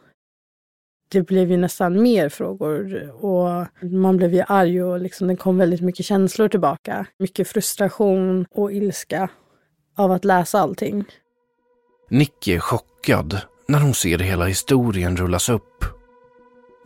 Det 1.11 1.21
blev 1.21 1.51
ju 1.51 1.57
nästan 1.57 2.01
mer 2.01 2.29
frågor 2.29 3.11
och 3.25 3.67
man 3.81 4.17
blev 4.17 4.33
ju 4.33 4.43
arg 4.47 4.83
och 4.83 4.99
liksom 4.99 5.27
det 5.27 5.35
kom 5.35 5.57
väldigt 5.57 5.81
mycket 5.81 6.05
känslor 6.05 6.47
tillbaka. 6.47 7.05
Mycket 7.19 7.47
frustration 7.47 8.45
och 8.51 8.73
ilska 8.73 9.29
av 9.95 10.11
att 10.11 10.25
läsa 10.25 10.59
allting. 10.59 11.05
Nicky 12.11 12.53
är 12.53 12.59
chockad 12.59 13.41
när 13.67 13.79
hon 13.79 13.93
ser 13.93 14.19
hela 14.19 14.45
historien 14.45 15.17
rullas 15.17 15.49
upp. 15.49 15.85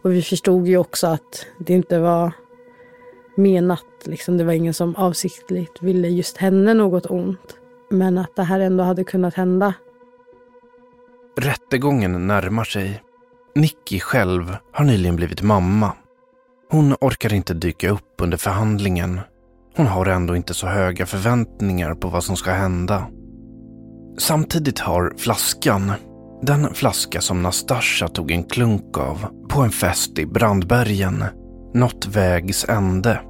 Och 0.04 0.12
vi 0.12 0.22
förstod 0.22 0.68
ju 0.68 0.78
också 0.78 1.08
att 1.08 1.46
det 1.60 1.74
inte 1.74 2.00
var 2.00 2.32
menat. 3.38 3.86
Liksom, 4.04 4.38
det 4.38 4.44
var 4.44 4.54
ingen 4.54 4.74
som 4.74 4.96
avsiktligt 4.96 5.82
ville 5.82 6.08
just 6.08 6.38
henne 6.38 6.74
något 6.74 7.06
ont. 7.06 7.58
Men 7.92 8.18
att 8.18 8.36
det 8.36 8.44
här 8.44 8.60
ändå 8.60 8.84
hade 8.84 9.04
kunnat 9.04 9.34
hända. 9.34 9.74
Rättegången 11.38 12.28
närmar 12.28 12.64
sig. 12.64 13.04
Nicky 13.56 14.00
själv 14.00 14.58
har 14.72 14.86
nyligen 14.86 15.16
blivit 15.16 15.42
mamma. 15.42 15.92
Hon 16.72 16.96
orkar 17.02 17.34
inte 17.34 17.54
dyka 17.54 17.90
upp 17.90 18.14
under 18.22 18.38
förhandlingen. 18.38 19.20
Hon 19.76 19.88
har 19.88 20.06
ändå 20.06 20.36
inte 20.36 20.54
så 20.54 20.68
höga 20.68 21.06
förväntningar 21.06 21.94
på 21.96 22.08
vad 22.08 22.24
som 22.24 22.38
ska 22.38 22.52
hända. 22.52 23.08
Samtidigt 24.18 24.80
har 24.80 25.14
flaskan, 25.18 25.92
den 26.42 26.74
flaska 26.74 27.22
som 27.22 27.44
Nastasja 27.44 28.08
tog 28.08 28.32
en 28.32 28.44
klunk 28.44 28.98
av 28.98 29.26
på 29.50 29.62
en 29.62 29.72
fest 29.72 30.20
i 30.20 30.26
Brandbergen, 30.26 31.24
nått 31.74 32.08
vägs 32.08 32.66
ände. 32.70 33.22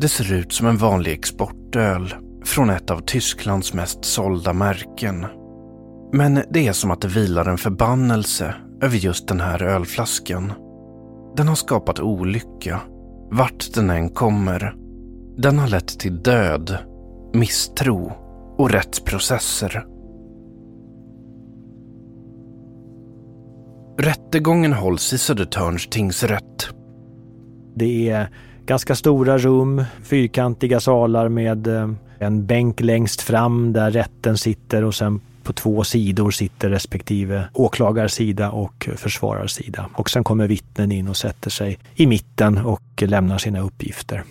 Det 0.00 0.08
ser 0.08 0.32
ut 0.32 0.52
som 0.52 0.66
en 0.66 0.76
vanlig 0.76 1.12
exportöl 1.12 2.14
från 2.44 2.70
ett 2.70 2.90
av 2.90 3.00
Tysklands 3.00 3.74
mest 3.74 4.04
sålda 4.04 4.52
märken. 4.52 5.26
Men 6.12 6.42
det 6.50 6.68
är 6.68 6.72
som 6.72 6.90
att 6.90 7.00
det 7.00 7.08
vilar 7.08 7.48
en 7.48 7.58
förbannelse 7.58 8.54
över 8.82 8.96
just 8.96 9.28
den 9.28 9.40
här 9.40 9.62
ölflaskan. 9.62 10.52
Den 11.36 11.48
har 11.48 11.54
skapat 11.54 12.00
olycka, 12.00 12.80
vart 13.30 13.74
den 13.74 13.90
än 13.90 14.08
kommer. 14.10 14.74
Den 15.36 15.58
har 15.58 15.68
lett 15.68 15.98
till 15.98 16.22
död, 16.22 16.78
misstro 17.34 18.21
och 18.58 18.70
rättsprocesser. 18.70 19.84
Rättegången 23.98 24.72
hålls 24.72 25.12
i 25.12 25.18
Södertörns 25.18 25.88
tingsrätt. 25.88 26.68
Det 27.74 28.10
är 28.10 28.28
ganska 28.66 28.94
stora 28.94 29.38
rum, 29.38 29.84
fyrkantiga 30.02 30.80
salar 30.80 31.28
med 31.28 31.66
eh, 31.66 31.90
en 32.18 32.46
bänk 32.46 32.80
längst 32.80 33.20
fram 33.20 33.72
där 33.72 33.90
rätten 33.90 34.38
sitter 34.38 34.84
och 34.84 34.94
sen 34.94 35.20
på 35.42 35.52
två 35.52 35.84
sidor 35.84 36.30
sitter 36.30 36.70
respektive 36.70 37.48
åklagarsida 37.54 38.50
och 38.50 38.88
försvararsida. 38.96 39.90
Och 39.94 40.10
sen 40.10 40.24
kommer 40.24 40.48
vittnen 40.48 40.92
in 40.92 41.08
och 41.08 41.16
sätter 41.16 41.50
sig 41.50 41.78
i 41.94 42.06
mitten 42.06 42.58
och 42.58 42.82
lämnar 43.02 43.38
sina 43.38 43.60
uppgifter. 43.60 44.24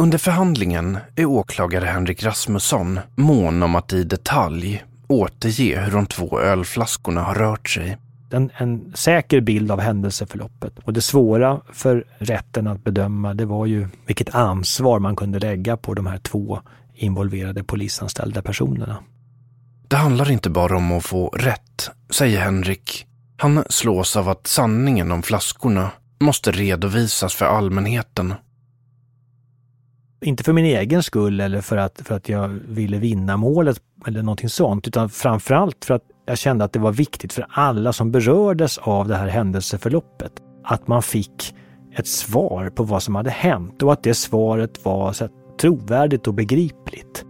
Under 0.00 0.18
förhandlingen 0.18 0.98
är 1.16 1.24
åklagare 1.24 1.84
Henrik 1.84 2.22
Rasmusson 2.22 3.00
mån 3.14 3.62
om 3.62 3.74
att 3.74 3.92
i 3.92 4.04
detalj 4.04 4.84
återge 5.06 5.80
hur 5.80 5.92
de 5.92 6.06
två 6.06 6.40
ölflaskorna 6.40 7.22
har 7.22 7.34
rört 7.34 7.68
sig. 7.68 7.98
En, 8.30 8.50
en 8.56 8.92
säker 8.94 9.40
bild 9.40 9.70
av 9.70 9.80
händelseförloppet. 9.80 10.78
Och 10.84 10.92
det 10.92 11.02
svåra 11.02 11.60
för 11.72 12.04
rätten 12.18 12.66
att 12.66 12.84
bedöma 12.84 13.34
det 13.34 13.44
var 13.44 13.66
ju 13.66 13.88
vilket 14.06 14.34
ansvar 14.34 14.98
man 14.98 15.16
kunde 15.16 15.38
lägga 15.38 15.76
på 15.76 15.94
de 15.94 16.06
här 16.06 16.18
två 16.18 16.60
involverade 16.94 17.64
polisanställda 17.64 18.42
personerna. 18.42 18.96
Det 19.88 19.96
handlar 19.96 20.30
inte 20.30 20.50
bara 20.50 20.76
om 20.76 20.92
att 20.92 21.04
få 21.04 21.28
rätt, 21.28 21.90
säger 22.10 22.40
Henrik. 22.40 23.06
Han 23.36 23.64
slås 23.68 24.16
av 24.16 24.28
att 24.28 24.46
sanningen 24.46 25.12
om 25.12 25.22
flaskorna 25.22 25.90
måste 26.20 26.52
redovisas 26.52 27.34
för 27.34 27.46
allmänheten 27.46 28.34
inte 30.20 30.44
för 30.44 30.52
min 30.52 30.64
egen 30.64 31.02
skull 31.02 31.40
eller 31.40 31.60
för 31.60 31.76
att, 31.76 32.00
för 32.04 32.14
att 32.14 32.28
jag 32.28 32.48
ville 32.48 32.98
vinna 32.98 33.36
målet 33.36 33.80
eller 34.06 34.22
någonting 34.22 34.48
sånt, 34.48 34.88
utan 34.88 35.08
framförallt 35.08 35.84
för 35.84 35.94
att 35.94 36.02
jag 36.26 36.38
kände 36.38 36.64
att 36.64 36.72
det 36.72 36.78
var 36.78 36.92
viktigt 36.92 37.32
för 37.32 37.46
alla 37.50 37.92
som 37.92 38.10
berördes 38.10 38.78
av 38.78 39.08
det 39.08 39.16
här 39.16 39.28
händelseförloppet 39.28 40.32
att 40.64 40.88
man 40.88 41.02
fick 41.02 41.54
ett 41.92 42.08
svar 42.08 42.70
på 42.70 42.82
vad 42.82 43.02
som 43.02 43.14
hade 43.14 43.30
hänt 43.30 43.82
och 43.82 43.92
att 43.92 44.02
det 44.02 44.14
svaret 44.14 44.84
var 44.84 45.12
så 45.12 45.28
trovärdigt 45.60 46.26
och 46.26 46.34
begripligt. 46.34 47.24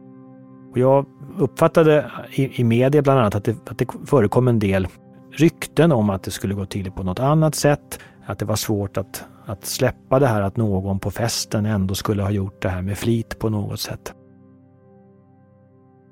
Och 0.71 0.79
jag 0.79 1.07
uppfattade 1.39 2.11
i, 2.31 2.61
i 2.61 2.65
media 2.65 3.03
bland 3.03 3.21
annat 3.21 3.35
att 3.35 3.45
det, 3.45 3.69
att 3.71 3.79
det 3.79 3.87
förekom 4.07 4.49
en 4.49 4.59
del 4.59 4.89
rykten 5.33 5.93
om 5.93 6.11
att 6.11 6.23
det 6.23 6.31
skulle 6.31 6.55
gå 6.55 6.67
till 6.67 6.93
på 6.93 7.03
något 7.03 7.21
annat 7.21 7.55
sätt. 7.55 7.99
Att 8.27 8.39
det 8.39 8.45
var 8.45 8.57
svårt 8.57 8.97
att, 8.97 9.25
att 9.49 9.67
släppa 9.67 10.19
det 10.19 10.27
här 10.27 10.43
att 10.43 10.57
någon 10.57 11.01
på 11.01 11.11
festen 11.11 11.67
ändå 11.67 11.95
skulle 11.95 12.23
ha 12.23 12.31
gjort 12.31 12.63
det 12.63 12.69
här 12.69 12.83
med 12.83 12.99
flit 12.99 13.39
på 13.39 13.49
något 13.49 13.81
sätt. 13.81 14.13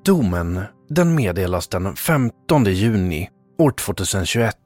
Domen 0.05 0.61
den 0.89 1.15
meddelas 1.15 1.69
den 1.69 1.97
15 1.97 2.65
juni 2.65 3.31
år 3.59 3.71
2021 3.71 4.57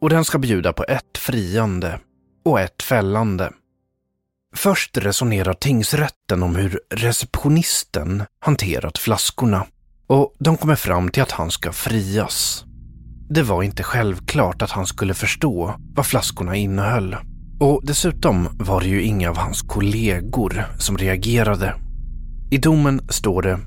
och 0.00 0.10
den 0.10 0.24
ska 0.24 0.38
bjuda 0.38 0.72
på 0.72 0.84
ett 0.88 1.18
friande 1.18 2.00
och 2.44 2.60
ett 2.60 2.82
fällande. 2.82 3.52
Först 4.54 4.96
resonerar 4.96 5.54
tingsrätten 5.54 6.42
om 6.42 6.56
hur 6.56 6.80
receptionisten 6.90 8.22
hanterat 8.40 8.98
flaskorna 8.98 9.66
och 10.06 10.34
de 10.38 10.56
kommer 10.56 10.74
fram 10.74 11.08
till 11.10 11.22
att 11.22 11.32
han 11.32 11.50
ska 11.50 11.72
frias. 11.72 12.64
Det 13.30 13.42
var 13.42 13.62
inte 13.62 13.82
självklart 13.82 14.62
att 14.62 14.70
han 14.70 14.86
skulle 14.86 15.14
förstå 15.14 15.74
vad 15.94 16.06
flaskorna 16.06 16.56
innehöll. 16.56 17.16
Och 17.62 17.80
dessutom 17.84 18.48
var 18.58 18.80
det 18.80 18.86
ju 18.86 19.02
inga 19.02 19.30
av 19.30 19.36
hans 19.36 19.62
kollegor 19.62 20.64
som 20.78 20.98
reagerade. 20.98 21.74
I 22.50 22.58
domen 22.58 23.00
står 23.08 23.42
det 23.42 23.58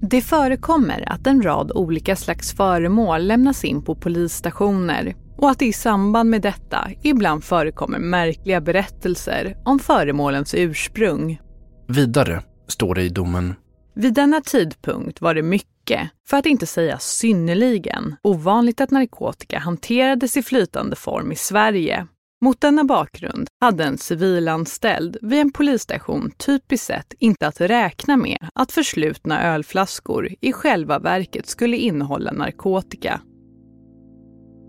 Det 0.00 0.20
förekommer 0.20 1.12
att 1.12 1.26
en 1.26 1.42
rad 1.42 1.72
olika 1.74 2.16
slags 2.16 2.54
föremål 2.54 3.26
lämnas 3.26 3.64
in 3.64 3.82
på 3.82 3.94
polisstationer 3.94 5.14
och 5.38 5.50
att 5.50 5.58
det 5.58 5.66
i 5.66 5.72
samband 5.72 6.30
med 6.30 6.42
detta 6.42 6.90
ibland 7.02 7.44
förekommer 7.44 7.98
märkliga 7.98 8.60
berättelser 8.60 9.56
om 9.64 9.78
föremålens 9.78 10.54
ursprung. 10.54 11.40
Vidare 11.88 12.42
står 12.68 12.94
det 12.94 13.02
i 13.02 13.08
domen. 13.08 13.54
Vid 13.94 14.14
denna 14.14 14.40
tidpunkt 14.40 15.20
var 15.20 15.34
det 15.34 15.42
mycket, 15.42 16.10
för 16.28 16.36
att 16.36 16.46
inte 16.46 16.66
säga 16.66 16.98
synnerligen, 16.98 18.16
ovanligt 18.22 18.80
att 18.80 18.90
narkotika 18.90 19.58
hanterades 19.58 20.36
i 20.36 20.42
flytande 20.42 20.96
form 20.96 21.32
i 21.32 21.36
Sverige. 21.36 22.06
Mot 22.44 22.60
denna 22.60 22.84
bakgrund 22.84 23.48
hade 23.60 23.84
en 23.84 23.98
civilanställd 23.98 25.16
vid 25.22 25.40
en 25.40 25.52
polisstation 25.52 26.30
typiskt 26.46 26.86
sett 26.86 27.14
inte 27.18 27.46
att 27.46 27.60
räkna 27.60 28.16
med 28.16 28.38
att 28.54 28.72
förslutna 28.72 29.42
ölflaskor 29.42 30.28
i 30.40 30.52
själva 30.52 30.98
verket 30.98 31.46
skulle 31.46 31.76
innehålla 31.76 32.32
narkotika. 32.32 33.20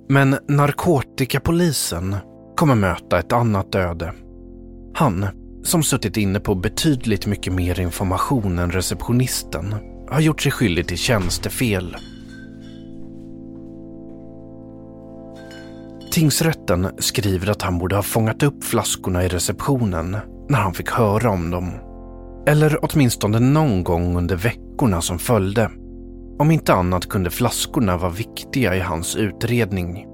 Men 0.10 0.38
narkotikapolisen 0.48 2.16
kommer 2.56 2.76
möta 2.76 3.20
ett 3.20 3.34
annat 3.34 3.76
öde. 3.76 4.14
Han, 4.96 5.26
som 5.64 5.84
suttit 5.84 6.18
inne 6.18 6.40
på 6.40 6.56
betydligt 6.56 7.28
mycket 7.28 7.54
mer 7.54 7.80
information 7.80 8.60
än 8.60 8.72
receptionisten, 8.72 9.76
har 10.10 10.20
gjort 10.22 10.42
sig 10.42 10.52
skyldig 10.52 10.88
till 10.88 10.98
tjänstefel. 10.98 11.96
Tingsrätten 16.14 16.88
skriver 16.98 17.50
att 17.50 17.62
han 17.62 17.78
borde 17.78 17.96
ha 17.96 18.04
fångat 18.04 18.44
upp 18.44 18.64
flaskorna 18.64 19.24
i 19.24 19.28
receptionen 19.28 20.18
när 20.50 20.58
han 20.58 20.74
fick 20.74 20.90
höra 20.90 21.30
om 21.30 21.52
dem. 21.52 21.72
Eller 22.48 22.78
åtminstone 22.82 23.40
någon 23.40 23.84
gång 23.84 24.18
under 24.18 24.36
veckorna 24.36 25.02
som 25.02 25.20
följde. 25.20 25.72
Om 26.40 26.52
inte 26.52 26.74
annat 26.74 27.10
kunde 27.10 27.30
flaskorna 27.30 27.98
vara 27.98 28.12
viktiga 28.12 28.76
i 28.76 28.80
hans 28.80 29.16
utredning. 29.16 30.06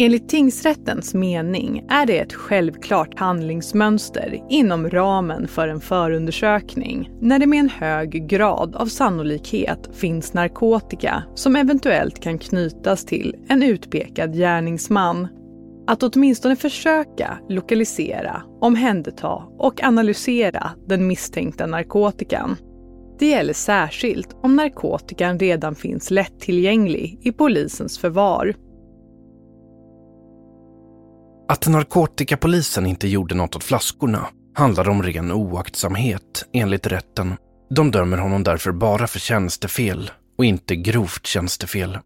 Enligt 0.00 0.28
tingsrättens 0.28 1.14
mening 1.14 1.86
är 1.88 2.06
det 2.06 2.18
ett 2.18 2.32
självklart 2.32 3.18
handlingsmönster 3.18 4.44
inom 4.48 4.90
ramen 4.90 5.48
för 5.48 5.68
en 5.68 5.80
förundersökning 5.80 7.10
när 7.20 7.38
det 7.38 7.46
med 7.46 7.58
en 7.58 7.68
hög 7.68 8.28
grad 8.28 8.76
av 8.76 8.86
sannolikhet 8.86 9.90
finns 9.92 10.34
narkotika 10.34 11.22
som 11.34 11.56
eventuellt 11.56 12.20
kan 12.20 12.38
knytas 12.38 13.04
till 13.04 13.34
en 13.48 13.62
utpekad 13.62 14.34
gärningsman. 14.34 15.28
Att 15.86 16.02
åtminstone 16.02 16.56
försöka 16.56 17.38
lokalisera, 17.48 18.42
omhänderta 18.60 19.42
och 19.58 19.82
analysera 19.82 20.70
den 20.86 21.06
misstänkta 21.06 21.66
narkotikan. 21.66 22.56
Det 23.18 23.26
gäller 23.26 23.52
särskilt 23.52 24.36
om 24.42 24.56
narkotikan 24.56 25.38
redan 25.38 25.74
finns 25.74 26.10
lättillgänglig 26.10 27.18
i 27.22 27.32
polisens 27.32 27.98
förvar. 27.98 28.54
Att 31.50 31.66
narkotikapolisen 31.66 32.86
inte 32.86 33.08
gjorde 33.08 33.34
något 33.34 33.56
åt 33.56 33.64
flaskorna 33.64 34.28
handlar 34.54 34.88
om 34.88 35.02
ren 35.02 35.32
oaktsamhet 35.32 36.44
enligt 36.52 36.86
rätten. 36.86 37.36
De 37.70 37.90
dömer 37.90 38.18
honom 38.18 38.44
därför 38.44 38.72
bara 38.72 39.06
för 39.06 39.18
tjänstefel 39.18 40.10
och 40.38 40.44
inte 40.44 40.76
grovt 40.76 41.26
tjänstefel. 41.26 41.98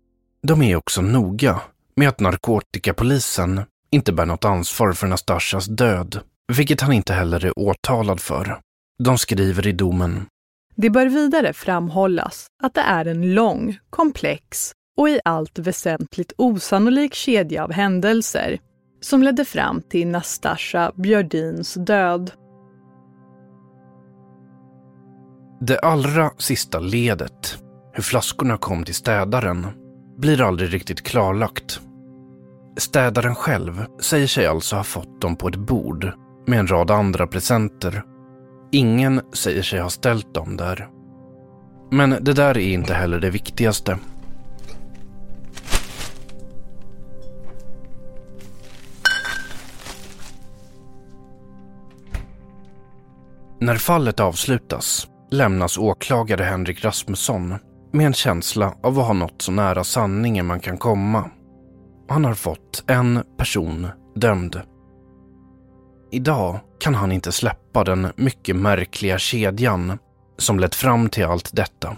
De 0.43 0.63
är 0.63 0.77
också 0.77 1.03
noga 1.03 1.61
med 1.97 2.09
att 2.09 2.21
narkotikapolisen 2.21 3.61
inte 3.91 4.13
bär 4.13 4.27
något 4.27 4.45
ansvar 4.45 4.93
för 4.93 5.07
Nastashas 5.07 5.67
död, 5.67 6.21
vilket 6.57 6.81
han 6.81 6.93
inte 6.93 7.13
heller 7.13 7.45
är 7.45 7.59
åtalad 7.59 8.21
för. 8.21 8.61
De 8.99 9.19
skriver 9.19 9.67
i 9.67 9.73
domen. 9.73 10.27
Det 10.77 10.91
bör 10.91 11.07
vidare 11.07 11.53
framhållas 11.53 12.47
att 12.63 12.75
det 12.75 12.81
är 12.81 13.05
en 13.05 13.35
lång, 13.35 13.79
komplex 13.91 14.73
och 14.97 15.09
i 15.09 15.21
allt 15.25 15.59
väsentligt 15.59 16.33
osannolik 16.39 17.15
kedja 17.15 17.65
av 17.65 17.73
händelser 17.73 18.59
som 19.05 19.23
ledde 19.23 19.45
fram 19.45 19.83
till 19.83 20.09
Nastasja 20.09 20.93
Björdins 20.95 21.75
död. 21.75 22.31
Det 25.61 25.79
allra 25.79 26.31
sista 26.39 26.79
ledet, 26.79 27.59
hur 27.93 28.03
flaskorna 28.03 28.57
kom 28.57 28.85
till 28.85 28.95
städaren, 28.95 29.67
blir 30.19 30.43
aldrig 30.43 30.75
riktigt 30.75 31.03
klarlagt. 31.03 31.81
Städaren 32.77 33.35
själv 33.35 33.85
säger 34.01 34.27
sig 34.27 34.47
alltså 34.47 34.77
ha 34.77 34.85
fått 34.85 35.21
dem 35.21 35.37
på 35.37 35.49
ett 35.49 35.57
bord 35.57 36.13
med 36.47 36.59
en 36.59 36.67
rad 36.67 36.91
andra 36.91 37.27
presenter. 37.27 38.03
Ingen 38.73 39.21
säger 39.33 39.63
sig 39.63 39.81
ha 39.81 39.91
ställt 39.91 40.35
dem 40.35 40.57
där. 40.57 40.89
Men 41.91 42.11
det 42.21 42.33
där 42.33 42.59
är 42.59 42.73
inte 42.73 42.95
heller 42.95 43.21
det 43.21 43.31
viktigaste. 43.31 43.99
När 53.63 53.77
fallet 53.77 54.21
avslutas 54.21 55.09
lämnas 55.31 55.79
åklagare 55.79 56.45
Henrik 56.45 56.85
Rasmusson 56.85 57.55
med 57.93 58.07
en 58.07 58.13
känsla 58.13 58.75
av 58.83 58.99
att 58.99 59.07
ha 59.07 59.13
nått 59.13 59.43
så 59.43 59.53
nära 59.53 59.85
sanningen 59.85 60.47
man 60.47 60.61
kan 60.61 60.79
komma. 60.79 61.31
Han 62.09 62.25
har 62.25 62.35
fått 62.35 62.85
en 62.87 63.23
person 63.39 63.89
dömd. 64.15 64.61
Idag 66.11 66.61
kan 66.81 66.95
han 66.95 67.13
inte 67.13 67.33
släppa 67.33 67.85
den 67.85 68.13
mycket 68.17 68.57
märkliga 68.57 69.19
kedjan 69.19 69.99
som 70.39 70.59
lett 70.59 70.75
fram 70.75 71.09
till 71.09 71.25
allt 71.25 71.57
detta. 71.57 71.97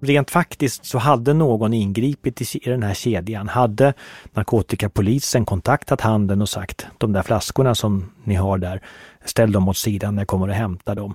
Rent 0.00 0.30
faktiskt 0.30 0.84
så 0.84 0.98
hade 0.98 1.34
någon 1.34 1.72
ingripit 1.72 2.54
i 2.54 2.70
den 2.70 2.82
här 2.82 2.94
kedjan. 2.94 3.48
Hade 3.48 3.94
narkotikapolisen 4.32 5.44
kontaktat 5.44 6.00
handeln 6.00 6.42
och 6.42 6.48
sagt 6.48 6.86
de 6.98 7.12
där 7.12 7.22
flaskorna 7.22 7.74
som 7.74 8.12
ni 8.24 8.34
har 8.34 8.58
där, 8.58 8.80
ställ 9.24 9.52
dem 9.52 9.68
åt 9.68 9.76
sidan 9.76 10.14
när 10.14 10.22
jag 10.22 10.28
kommer 10.28 10.48
och 10.48 10.54
hämtar 10.54 10.94
dem. 10.94 11.14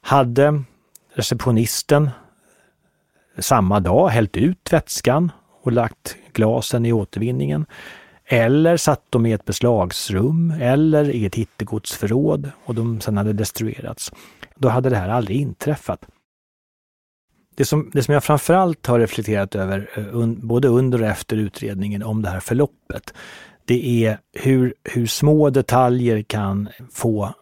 Hade 0.00 0.62
receptionisten 1.14 2.10
samma 3.38 3.80
dag 3.80 4.08
hällt 4.08 4.36
ut 4.36 4.72
vätskan 4.72 5.32
och 5.62 5.72
lagt 5.72 6.16
glasen 6.32 6.86
i 6.86 6.92
återvinningen. 6.92 7.66
Eller 8.24 8.76
satt 8.76 9.12
dem 9.12 9.26
i 9.26 9.32
ett 9.32 9.44
beslagsrum 9.44 10.54
eller 10.60 11.10
i 11.10 11.26
ett 11.26 11.34
hittegodsförråd 11.34 12.50
och 12.64 12.74
de 12.74 13.00
sedan 13.00 13.16
hade 13.16 13.32
destruerats. 13.32 14.12
Då 14.54 14.68
hade 14.68 14.90
det 14.90 14.96
här 14.96 15.08
aldrig 15.08 15.40
inträffat. 15.40 16.06
Det 17.58 17.64
som, 17.64 17.90
det 17.92 18.02
som 18.02 18.14
jag 18.14 18.24
framförallt 18.24 18.86
har 18.86 18.98
reflekterat 18.98 19.54
över, 19.54 19.90
eh, 19.94 20.04
un, 20.12 20.46
både 20.46 20.68
under 20.68 21.02
och 21.02 21.08
efter 21.08 21.36
utredningen 21.36 22.02
om 22.02 22.22
det 22.22 22.28
här 22.28 22.40
förloppet, 22.40 23.14
det 23.64 24.04
är 24.04 24.18
hur, 24.32 24.74
hur 24.84 25.06
små 25.06 25.50
detaljer 25.50 26.22
kan 26.22 26.68
få 26.92 27.24
eh, 27.24 27.32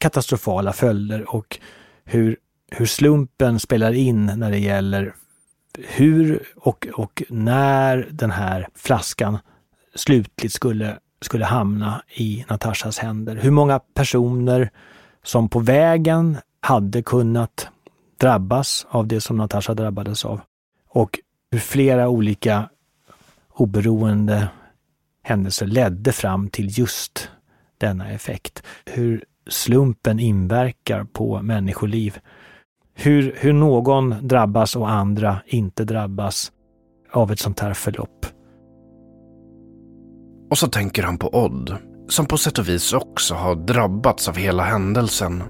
katastrofala 0.00 0.72
följder 0.72 1.34
och 1.34 1.58
hur, 2.04 2.36
hur 2.70 2.86
slumpen 2.86 3.60
spelar 3.60 3.92
in 3.92 4.32
när 4.36 4.50
det 4.50 4.58
gäller 4.58 5.14
hur 5.78 6.42
och, 6.56 6.86
och 6.94 7.22
när 7.28 8.08
den 8.10 8.30
här 8.30 8.68
flaskan 8.74 9.38
slutligt 9.94 10.54
skulle, 10.54 10.98
skulle 11.20 11.44
hamna 11.44 12.02
i 12.14 12.44
Natashas 12.48 12.98
händer. 12.98 13.36
Hur 13.36 13.50
många 13.50 13.78
personer 13.78 14.70
som 15.22 15.48
på 15.48 15.58
vägen 15.58 16.38
hade 16.60 17.02
kunnat 17.02 17.68
drabbas 18.18 18.86
av 18.90 19.06
det 19.06 19.20
som 19.20 19.36
Natasha 19.36 19.74
drabbades 19.74 20.24
av. 20.24 20.40
Och 20.88 21.18
hur 21.50 21.58
flera 21.58 22.08
olika 22.08 22.68
oberoende 23.54 24.48
händelser 25.22 25.66
ledde 25.66 26.12
fram 26.12 26.48
till 26.48 26.78
just 26.78 27.30
denna 27.78 28.10
effekt. 28.10 28.62
Hur 28.84 29.24
slumpen 29.48 30.20
inverkar 30.20 31.04
på 31.04 31.42
människoliv. 31.42 32.18
hur, 32.94 33.36
hur 33.38 33.52
någon 33.52 34.14
drabbas 34.28 34.76
och 34.76 34.90
andra 34.90 35.40
inte 35.46 35.84
drabbas 35.84 36.52
av 37.12 37.32
ett 37.32 37.38
sånt 37.38 37.60
här 37.60 37.74
förlopp. 37.74 38.26
Och 40.50 40.58
så 40.58 40.66
tänker 40.66 41.02
han 41.02 41.18
på 41.18 41.28
Odd, 41.44 41.76
som 42.08 42.26
på 42.26 42.36
sätt 42.36 42.58
och 42.58 42.68
vis 42.68 42.92
också 42.92 43.34
har 43.34 43.54
drabbats 43.54 44.28
av 44.28 44.36
hela 44.36 44.62
händelsen. 44.62 45.42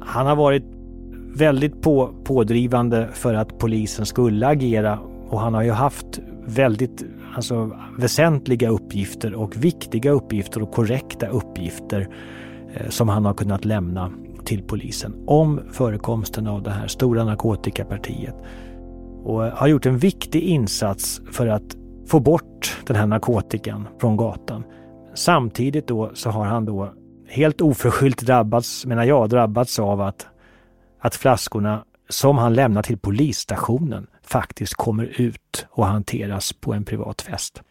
Han 0.00 0.26
har 0.26 0.36
varit 0.36 0.73
väldigt 1.34 1.82
på, 1.82 2.14
pådrivande 2.24 3.08
för 3.12 3.34
att 3.34 3.58
polisen 3.58 4.06
skulle 4.06 4.46
agera 4.46 4.98
och 5.28 5.40
han 5.40 5.54
har 5.54 5.62
ju 5.62 5.70
haft 5.70 6.20
väldigt 6.46 7.04
alltså, 7.34 7.70
väsentliga 7.98 8.68
uppgifter 8.68 9.34
och 9.34 9.56
viktiga 9.56 10.10
uppgifter 10.10 10.62
och 10.62 10.72
korrekta 10.72 11.28
uppgifter 11.28 12.08
eh, 12.74 12.88
som 12.88 13.08
han 13.08 13.24
har 13.24 13.34
kunnat 13.34 13.64
lämna 13.64 14.12
till 14.44 14.62
polisen 14.62 15.24
om 15.26 15.60
förekomsten 15.72 16.46
av 16.46 16.62
det 16.62 16.70
här 16.70 16.86
stora 16.86 17.24
narkotikapartiet. 17.24 18.34
Och 19.24 19.46
eh, 19.46 19.52
har 19.52 19.68
gjort 19.68 19.86
en 19.86 19.98
viktig 19.98 20.40
insats 20.42 21.20
för 21.32 21.46
att 21.46 21.76
få 22.06 22.20
bort 22.20 22.76
den 22.86 22.96
här 22.96 23.06
narkotikan 23.06 23.88
från 24.00 24.16
gatan. 24.16 24.64
Samtidigt 25.14 25.88
då 25.88 26.10
så 26.14 26.30
har 26.30 26.44
han 26.44 26.64
då 26.64 26.92
helt 27.28 27.60
oförskyllt 27.60 28.26
drabbats, 28.26 28.86
menar 28.86 29.04
jag, 29.04 29.28
drabbats 29.28 29.78
av 29.78 30.00
att, 30.00 30.26
att 31.04 31.14
flaskorna 31.14 31.84
som 32.08 32.38
han 32.38 32.54
lämnar 32.54 32.82
till 32.82 32.98
polisstationen 32.98 34.06
faktiskt 34.22 34.74
kommer 34.74 35.20
ut 35.20 35.66
och 35.70 35.86
hanteras 35.86 36.52
på 36.52 36.74
en 36.74 36.84
privat 36.84 37.22
fest. 37.22 37.62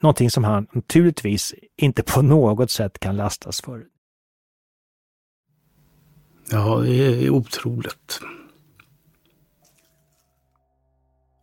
Någonting 0.00 0.30
som 0.30 0.44
han 0.44 0.66
naturligtvis 0.72 1.54
inte 1.76 2.02
på 2.02 2.22
något 2.22 2.70
sätt 2.70 2.98
kan 2.98 3.16
lastas 3.16 3.60
för. 3.60 3.84
Ja, 6.50 6.76
det 6.76 6.94
är 6.94 7.30
otroligt. 7.30 8.20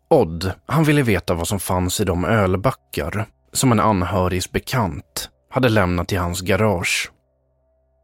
Odd, 0.09 0.53
han 0.65 0.83
ville 0.83 1.03
veta 1.03 1.33
vad 1.33 1.47
som 1.47 1.59
fanns 1.59 2.01
i 2.01 2.03
de 2.03 2.25
ölbackar 2.25 3.25
som 3.53 3.71
en 3.71 3.79
anhörigs 3.79 4.51
bekant 4.51 5.29
hade 5.49 5.69
lämnat 5.69 6.11
i 6.11 6.15
hans 6.15 6.41
garage. 6.41 7.11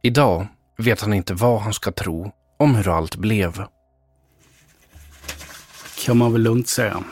Idag 0.02 0.46
vet 0.78 1.00
han 1.00 1.12
inte 1.12 1.34
vad 1.34 1.60
han 1.60 1.72
ska 1.72 1.92
tro 1.92 2.32
om 2.56 2.74
hur 2.74 2.88
allt 2.88 3.16
blev. 3.16 3.64
Kan 5.98 6.16
man 6.16 6.32
väl 6.32 6.42
lugnt 6.42 6.68
säga. 6.68 7.04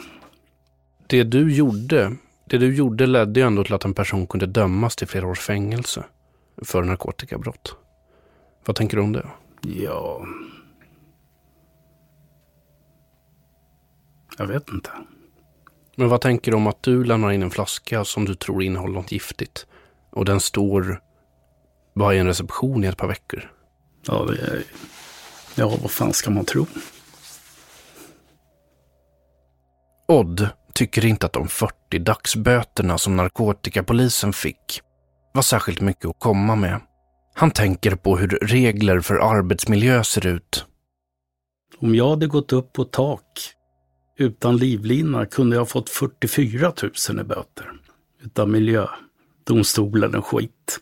Det 1.07 1.22
du 1.22 1.54
gjorde, 1.54 2.16
det 2.44 2.59
du 2.59 2.74
gjorde 2.74 3.07
ledde 3.07 3.40
ju 3.40 3.46
ändå 3.46 3.64
till 3.64 3.74
att 3.74 3.85
en 3.85 3.94
person 3.94 4.26
kunde 4.26 4.46
dömas 4.46 4.96
till 4.96 5.09
flera 5.09 5.26
års 5.26 5.40
fängelse 5.40 6.04
för 6.62 6.83
narkotikabrott. 6.83 7.76
Vad 8.64 8.76
tänker 8.76 8.96
du 8.96 9.02
om 9.02 9.12
det? 9.12 9.26
Ja... 9.61 10.26
Jag 14.38 14.46
vet 14.46 14.68
inte. 14.68 14.90
Men 15.96 16.09
vad 16.09 16.20
tänker 16.20 16.50
du 16.50 16.57
om 16.57 16.66
att 16.66 16.83
du 16.83 17.04
lämnar 17.04 17.30
in 17.30 17.42
en 17.42 17.50
flaska 17.50 18.04
som 18.04 18.24
du 18.24 18.35
tror 18.35 18.62
innehåller 18.62 18.94
något 18.94 19.12
giftigt 19.12 19.66
och 20.11 20.24
den 20.24 20.40
står 20.40 21.00
bara 21.94 22.14
i 22.14 22.18
en 22.18 22.26
reception 22.26 22.85
i 22.85 22.87
ett 22.87 22.96
par 22.96 23.09
veckor? 23.09 23.52
Ja, 24.07 24.24
det 24.24 24.40
är... 24.40 24.62
Ja, 25.55 25.79
vad 25.83 25.90
fan 25.90 26.12
ska 26.12 26.31
man 26.31 26.45
tro? 26.45 26.67
Odd 30.09 30.49
tycker 30.73 31.05
inte 31.05 31.27
att 31.27 31.33
de 31.33 31.49
40 31.49 31.99
dagsböterna 31.99 32.99
som 32.99 33.17
narkotikapolisen 33.17 34.33
fick 34.33 34.81
var 35.35 35.43
särskilt 35.43 35.81
mycket 35.81 36.07
att 36.07 36.19
komma 36.19 36.57
med. 36.57 36.81
Han 37.35 37.51
tänker 37.51 37.97
på 37.97 38.17
hur 38.17 38.29
regler 38.29 39.01
för 39.01 39.14
arbetsmiljö 39.14 40.05
ser 40.05 40.27
ut. 40.27 40.64
Om 41.79 41.95
jag 41.95 42.11
hade 42.11 42.27
gått 42.27 42.53
upp 42.53 42.73
på 42.73 42.85
tak 42.85 43.55
utan 44.17 44.57
livlina 44.57 45.27
kunde 45.27 45.57
jag 45.57 45.69
fått 45.69 45.90
44 45.90 46.73
000 47.09 47.21
i 47.21 47.25
böter. 47.25 47.73
Utav 48.23 48.49
miljödomstolen 48.49 50.14
och 50.14 50.27
skit. 50.27 50.81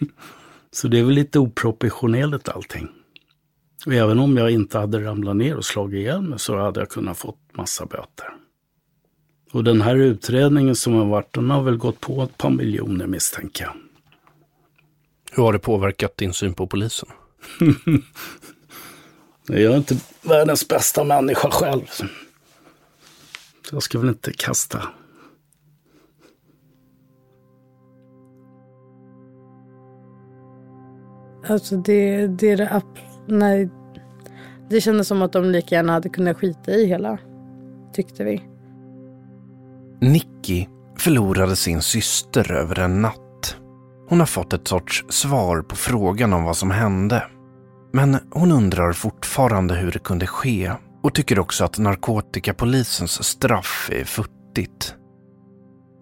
Så 0.70 0.88
det 0.88 0.98
är 0.98 1.04
väl 1.04 1.14
lite 1.14 1.38
oproportionerligt 1.38 2.48
allting. 2.48 2.88
Och 3.86 3.94
även 3.94 4.18
om 4.18 4.36
jag 4.36 4.50
inte 4.50 4.78
hade 4.78 5.04
ramlat 5.04 5.36
ner 5.36 5.56
och 5.56 5.64
slagit 5.64 5.98
ihjäl 5.98 6.22
mig 6.22 6.38
så 6.38 6.58
hade 6.58 6.80
jag 6.80 6.88
kunnat 6.88 7.18
fått 7.18 7.38
massa 7.52 7.86
böter. 7.86 8.26
Och 9.52 9.64
den 9.64 9.80
här 9.80 9.96
utredningen 9.96 10.76
som 10.76 10.94
har 10.94 11.04
varit, 11.04 11.32
den 11.32 11.50
har 11.50 11.62
väl 11.62 11.76
gått 11.76 12.00
på 12.00 12.22
ett 12.22 12.38
par 12.38 12.50
miljoner 12.50 13.06
misstänker 13.06 13.64
jag. 13.64 13.74
Hur 15.32 15.42
har 15.42 15.52
det 15.52 15.58
påverkat 15.58 16.16
din 16.16 16.32
syn 16.32 16.54
på 16.54 16.66
polisen? 16.66 17.08
jag 19.46 19.60
är 19.60 19.76
inte 19.76 19.96
världens 20.22 20.68
bästa 20.68 21.04
människa 21.04 21.50
själv. 21.50 21.84
Jag 23.72 23.82
ska 23.82 23.98
väl 23.98 24.08
inte 24.08 24.32
kasta 24.32 24.82
Alltså 31.48 31.76
det, 31.76 32.26
det 32.26 32.50
är 32.50 32.56
det 32.56 32.68
Nej. 33.28 33.70
Det 34.70 34.80
kändes 34.80 35.08
som 35.08 35.22
att 35.22 35.32
de 35.32 35.44
lika 35.44 35.74
gärna 35.74 35.92
hade 35.92 36.08
kunnat 36.08 36.36
skita 36.36 36.70
i 36.70 36.86
hela. 36.86 37.18
Tyckte 37.92 38.24
vi. 38.24 38.42
Nicky 40.00 40.66
förlorade 40.98 41.56
sin 41.56 41.82
syster 41.82 42.52
över 42.52 42.78
en 42.78 43.02
natt. 43.02 43.56
Hon 44.08 44.18
har 44.18 44.26
fått 44.26 44.52
ett 44.52 44.68
sorts 44.68 45.04
svar 45.08 45.62
på 45.62 45.76
frågan 45.76 46.32
om 46.32 46.44
vad 46.44 46.56
som 46.56 46.70
hände. 46.70 47.22
Men 47.92 48.18
hon 48.30 48.52
undrar 48.52 48.92
fortfarande 48.92 49.74
hur 49.74 49.92
det 49.92 49.98
kunde 49.98 50.26
ske 50.26 50.72
och 51.02 51.14
tycker 51.14 51.38
också 51.38 51.64
att 51.64 51.78
narkotikapolisens 51.78 53.24
straff 53.24 53.90
är 53.92 54.04
futtigt. 54.04 54.94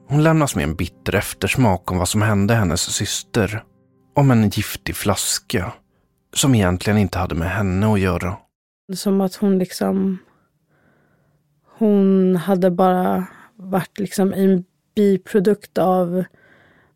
Hon 0.09 0.23
lämnas 0.23 0.57
med 0.57 0.63
en 0.63 0.75
bitter 0.75 1.15
eftersmak 1.15 1.91
om 1.91 1.99
vad 1.99 2.09
som 2.09 2.23
hände 2.23 2.55
hennes 2.55 2.81
syster. 2.81 3.65
Om 4.17 4.31
en 4.31 4.49
giftig 4.49 4.97
flaska 4.97 5.73
som 6.33 6.55
egentligen 6.55 6.99
inte 6.99 7.19
hade 7.19 7.35
med 7.35 7.51
henne 7.51 7.93
att 7.93 8.01
göra. 8.01 8.37
Som 8.95 9.21
att 9.21 9.35
hon 9.35 9.59
liksom... 9.59 10.19
Hon 11.79 12.37
hade 12.37 12.71
bara 12.71 13.27
varit 13.57 13.99
liksom 13.99 14.33
en 14.33 14.65
biprodukt 14.95 15.79
av 15.79 16.25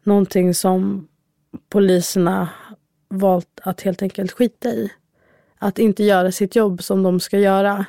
någonting 0.03 0.55
som 0.55 1.09
poliserna 1.69 2.49
valt 3.09 3.61
att 3.63 3.81
helt 3.81 4.03
enkelt 4.03 4.33
skita 4.33 4.69
i. 4.69 4.93
Att 5.59 5.79
inte 5.79 6.05
göra 6.05 6.33
sitt 6.33 6.57
jobb 6.57 6.83
som 6.83 7.03
de 7.03 7.21
ska 7.21 7.39
göra. 7.39 7.87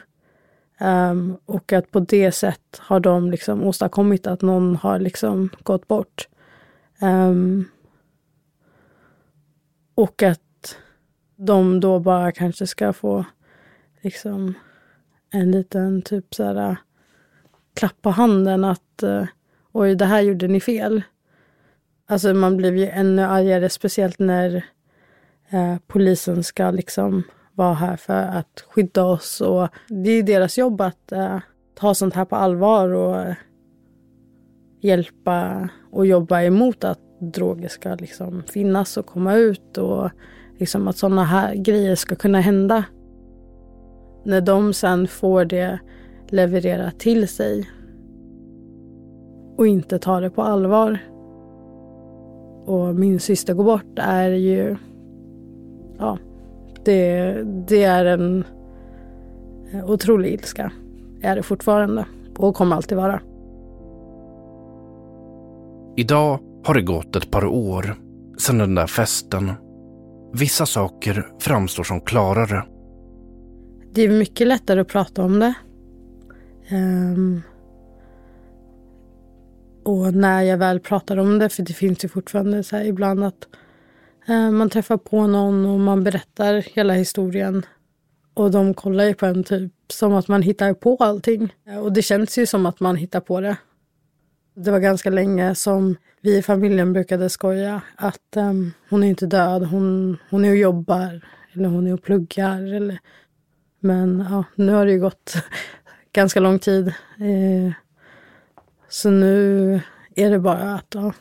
Um, 0.79 1.37
och 1.45 1.73
att 1.73 1.91
på 1.91 1.99
det 1.99 2.31
sätt 2.31 2.79
har 2.79 2.99
de 2.99 3.31
liksom 3.31 3.63
åstadkommit 3.63 4.27
att 4.27 4.41
någon 4.41 4.75
har 4.75 4.99
liksom 4.99 5.49
gått 5.63 5.87
bort. 5.87 6.27
Um, 7.01 7.65
och 9.95 10.23
att 10.23 10.41
de 11.37 11.79
då 11.79 11.99
bara 11.99 12.31
kanske 12.31 12.67
ska 12.67 12.93
få 12.93 13.25
liksom 14.01 14.53
en 15.29 15.51
liten 15.51 16.01
typ 16.01 16.35
så 16.35 16.43
här 16.43 16.77
klapp 17.73 18.01
på 18.01 18.09
handen 18.09 18.63
att 18.63 19.03
eh, 19.03 19.25
oj, 19.71 19.95
det 19.95 20.05
här 20.05 20.21
gjorde 20.21 20.47
ni 20.47 20.59
fel. 20.59 21.01
Alltså 22.07 22.33
man 22.33 22.57
blir 22.57 22.73
ju 22.73 22.87
ännu 22.87 23.21
argare, 23.21 23.69
speciellt 23.69 24.19
när 24.19 24.65
eh, 25.49 25.75
polisen 25.87 26.43
ska 26.43 26.71
liksom 26.71 27.23
vara 27.53 27.73
här 27.73 27.97
för 27.97 28.13
att 28.13 28.65
skydda 28.69 29.03
oss. 29.03 29.41
Och 29.41 29.67
det 29.87 30.09
är 30.09 30.23
deras 30.23 30.57
jobb 30.57 30.81
att 30.81 31.11
eh, 31.11 31.39
ta 31.75 31.95
sånt 31.95 32.13
här 32.13 32.25
på 32.25 32.35
allvar 32.35 32.89
och 32.89 33.19
eh, 33.19 33.35
hjälpa 34.81 35.69
och 35.91 36.05
jobba 36.05 36.41
emot 36.41 36.83
att 36.83 36.99
droger 37.19 37.67
ska 37.67 37.95
liksom 37.95 38.43
finnas 38.43 38.97
och 38.97 39.05
komma 39.05 39.35
ut. 39.35 39.77
och 39.77 40.11
liksom 40.57 40.87
att 40.87 40.97
sådana 40.97 41.23
här 41.23 41.55
grejer 41.55 41.95
ska 41.95 42.15
kunna 42.15 42.39
hända. 42.39 42.83
När 44.23 44.41
de 44.41 44.73
sen 44.73 45.07
får 45.07 45.45
det 45.45 45.79
levererat 46.29 46.99
till 46.99 47.27
sig 47.27 47.69
och 49.57 49.67
inte 49.67 49.99
tar 49.99 50.21
det 50.21 50.29
på 50.29 50.41
allvar 50.41 50.99
och 52.65 52.95
min 52.95 53.19
syster 53.19 53.53
går 53.53 53.63
bort 53.63 53.99
är 53.99 54.29
ju... 54.29 54.75
Ja, 55.97 56.17
det, 56.83 57.33
det 57.67 57.83
är 57.83 58.05
en 58.05 58.43
otrolig 59.85 60.33
ilska. 60.33 60.71
Är 61.21 61.35
det 61.35 61.43
fortfarande 61.43 62.05
och 62.37 62.55
kommer 62.55 62.75
alltid 62.75 62.97
vara. 62.97 63.21
Idag 65.95 66.39
har 66.63 66.73
det 66.73 66.81
gått 66.81 67.15
ett 67.15 67.31
par 67.31 67.45
år 67.45 67.95
sedan 68.37 68.57
den 68.57 68.75
där 68.75 68.87
festen 68.87 69.51
Vissa 70.39 70.65
saker 70.65 71.27
framstår 71.39 71.83
som 71.83 72.01
klarare. 72.01 72.63
Det 73.93 74.01
är 74.01 74.09
mycket 74.09 74.47
lättare 74.47 74.79
att 74.79 74.87
prata 74.87 75.23
om 75.23 75.39
det. 75.39 75.53
Um, 76.71 77.41
och 79.85 80.13
när 80.13 80.41
jag 80.41 80.57
väl 80.57 80.79
pratar 80.79 81.17
om 81.17 81.39
det, 81.39 81.49
för 81.49 81.63
det 81.63 81.73
finns 81.73 82.05
ju 82.05 82.09
fortfarande 82.09 82.63
så 82.63 82.75
här 82.75 82.85
ibland 82.85 83.23
att 83.23 83.47
uh, 84.29 84.51
man 84.51 84.69
träffar 84.69 84.97
på 84.97 85.27
någon 85.27 85.65
och 85.65 85.79
man 85.79 86.03
berättar 86.03 86.53
hela 86.53 86.93
historien. 86.93 87.65
Och 88.33 88.51
de 88.51 88.73
kollar 88.73 89.03
ju 89.03 89.13
på 89.13 89.25
en 89.25 89.43
typ 89.43 89.73
som 89.87 90.13
att 90.13 90.27
man 90.27 90.41
hittar 90.41 90.73
på 90.73 90.97
allting. 90.99 91.55
Och 91.83 91.93
det 91.93 92.01
känns 92.01 92.37
ju 92.37 92.45
som 92.45 92.65
att 92.65 92.79
man 92.79 92.95
hittar 92.95 93.19
på 93.19 93.41
det. 93.41 93.57
Det 94.59 94.71
var 94.71 94.79
ganska 94.79 95.09
länge 95.09 95.55
som 95.55 95.95
vi 96.21 96.37
i 96.37 96.41
familjen 96.41 96.93
brukade 96.93 97.29
skoja 97.29 97.81
att 97.95 98.35
um, 98.35 98.73
hon 98.89 99.03
är 99.03 99.07
inte 99.07 99.25
död, 99.25 99.63
hon, 99.63 100.17
hon 100.29 100.45
är 100.45 100.49
och 100.49 100.57
jobbar 100.57 101.21
eller 101.53 101.69
hon 101.69 101.87
är 101.87 101.93
och 101.93 102.03
pluggar. 102.03 102.73
Eller... 102.73 102.99
Men 103.79 104.25
ja, 104.29 104.43
nu 104.55 104.71
har 104.71 104.85
det 104.85 104.91
ju 104.91 104.99
gått 104.99 105.33
ganska 106.13 106.39
lång 106.39 106.59
tid. 106.59 106.87
Eh, 107.19 107.73
så 108.89 109.09
nu 109.09 109.81
är 110.15 110.29
det 110.29 110.39
bara 110.39 110.75
att 110.75 110.87
ja, 110.95 111.13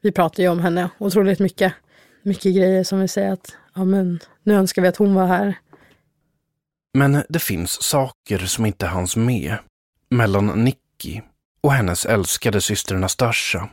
vi 0.00 0.12
pratar 0.12 0.42
ju 0.42 0.48
om 0.48 0.60
henne 0.60 0.90
otroligt 0.98 1.38
mycket. 1.38 1.74
Mycket 2.22 2.56
grejer 2.56 2.84
som 2.84 3.00
vi 3.00 3.08
säger 3.08 3.32
att 3.32 3.56
ja, 3.74 3.84
men, 3.84 4.20
nu 4.42 4.54
önskar 4.54 4.82
vi 4.82 4.88
att 4.88 4.96
hon 4.96 5.14
var 5.14 5.26
här. 5.26 5.58
Men 6.94 7.22
det 7.28 7.38
finns 7.38 7.82
saker 7.82 8.38
som 8.38 8.66
inte 8.66 8.86
hanns 8.86 9.16
med 9.16 9.56
mellan 10.10 10.64
Nicky 10.64 11.20
och 11.62 11.72
hennes 11.72 12.06
älskade 12.06 12.60
syster 12.60 12.96
Nastasja. 12.96 13.68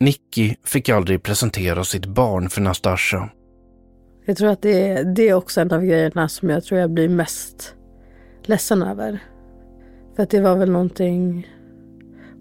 Nicky 0.00 0.54
fick 0.64 0.88
aldrig 0.88 1.22
presentera 1.22 1.84
sitt 1.84 2.06
barn 2.06 2.48
för 2.48 2.60
Nastasja. 2.60 3.30
Jag 4.24 4.36
tror 4.36 4.48
att 4.48 4.62
det 4.62 4.88
är, 4.88 5.04
det 5.04 5.28
är 5.28 5.34
också 5.34 5.60
en 5.60 5.72
av 5.72 5.82
grejerna 5.82 6.28
som 6.28 6.50
jag 6.50 6.64
tror 6.64 6.80
jag 6.80 6.90
blir 6.90 7.08
mest 7.08 7.74
ledsen 8.42 8.82
över. 8.82 9.18
För 10.16 10.22
att 10.22 10.30
det 10.30 10.40
var 10.40 10.56
väl 10.56 10.70
någonting, 10.70 11.48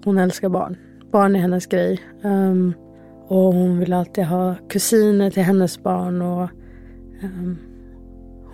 hon 0.03 0.17
älskar 0.17 0.49
barn. 0.49 0.77
Barn 1.11 1.35
är 1.35 1.39
hennes 1.39 1.65
grej. 1.65 2.01
Um, 2.23 2.73
och 3.27 3.53
hon 3.53 3.79
vill 3.79 3.93
alltid 3.93 4.25
ha 4.25 4.55
kusiner 4.69 5.31
till 5.31 5.43
hennes 5.43 5.83
barn. 5.83 6.21
Och 6.21 6.49
um, 7.23 7.57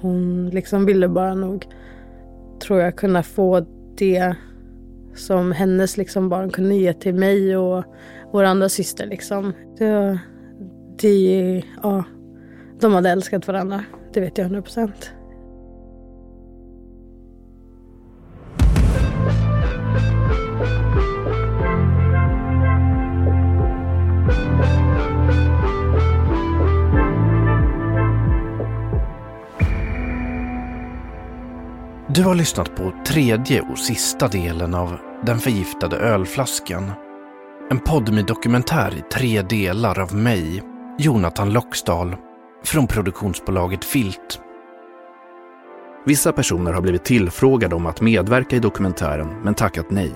hon 0.01 0.49
liksom 0.49 0.85
ville 0.85 1.07
bara 1.07 1.35
nog, 1.35 1.65
tror 2.61 2.79
jag, 2.79 2.95
kunna 2.95 3.23
få 3.23 3.65
det 3.97 4.35
som 5.19 5.51
hennes 5.51 5.97
liksom 5.97 6.29
barn 6.29 6.49
kunde 6.49 6.75
ge 6.75 6.93
till 6.93 7.15
mig 7.15 7.57
och 7.57 7.83
vår 8.31 8.43
andra 8.43 8.69
syster. 8.69 9.05
Liksom. 9.07 9.53
Så, 9.77 10.17
de, 11.01 11.63
ja, 11.83 12.03
de 12.79 12.93
hade 12.93 13.09
älskat 13.09 13.47
varandra, 13.47 13.83
det 14.13 14.19
vet 14.19 14.37
jag 14.37 14.45
hundra 14.45 14.61
procent. 14.61 15.11
Du 32.13 32.23
har 32.23 32.35
lyssnat 32.35 32.75
på 32.75 32.93
tredje 33.05 33.61
och 33.61 33.79
sista 33.79 34.27
delen 34.27 34.73
av 34.73 35.08
den 35.25 35.39
förgiftade 35.39 35.97
ölflaskan. 35.97 36.91
En 37.69 37.79
podmi 37.79 38.21
dokumentär 38.23 38.95
i 38.97 39.01
tre 39.13 39.41
delar 39.41 39.99
av 39.99 40.15
mig, 40.15 40.63
Jonathan 40.97 41.53
Loxdal, 41.53 42.15
från 42.63 42.87
produktionsbolaget 42.87 43.85
Filt. 43.85 44.41
Vissa 46.05 46.31
personer 46.31 46.73
har 46.73 46.81
blivit 46.81 47.05
tillfrågade 47.05 47.75
om 47.75 47.85
att 47.85 48.01
medverka 48.01 48.55
i 48.55 48.59
dokumentären 48.59 49.27
men 49.43 49.53
tackat 49.53 49.91
nej. 49.91 50.13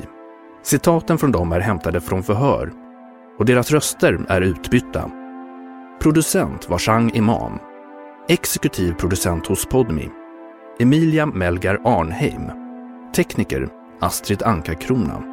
Citaten 0.64 1.18
från 1.18 1.32
dem 1.32 1.52
är 1.52 1.60
hämtade 1.60 2.02
från 2.02 2.24
förhör 2.24 2.72
och 3.40 3.46
deras 3.46 3.72
röster 3.72 4.26
är 4.30 4.42
utbytta. 4.42 5.12
Producent 6.02 6.70
var 6.70 6.78
Chang 6.78 7.12
Imam. 7.14 7.60
Exekutiv 8.28 8.94
producent 8.94 9.48
hos 9.48 9.66
Podmi 9.66 10.10
Emilia 10.80 11.26
Melgar 11.26 11.82
Arnheim. 11.84 12.52
Tekniker 13.16 13.83
Astrid 14.04 14.44
Anka-Krona. 14.44 15.24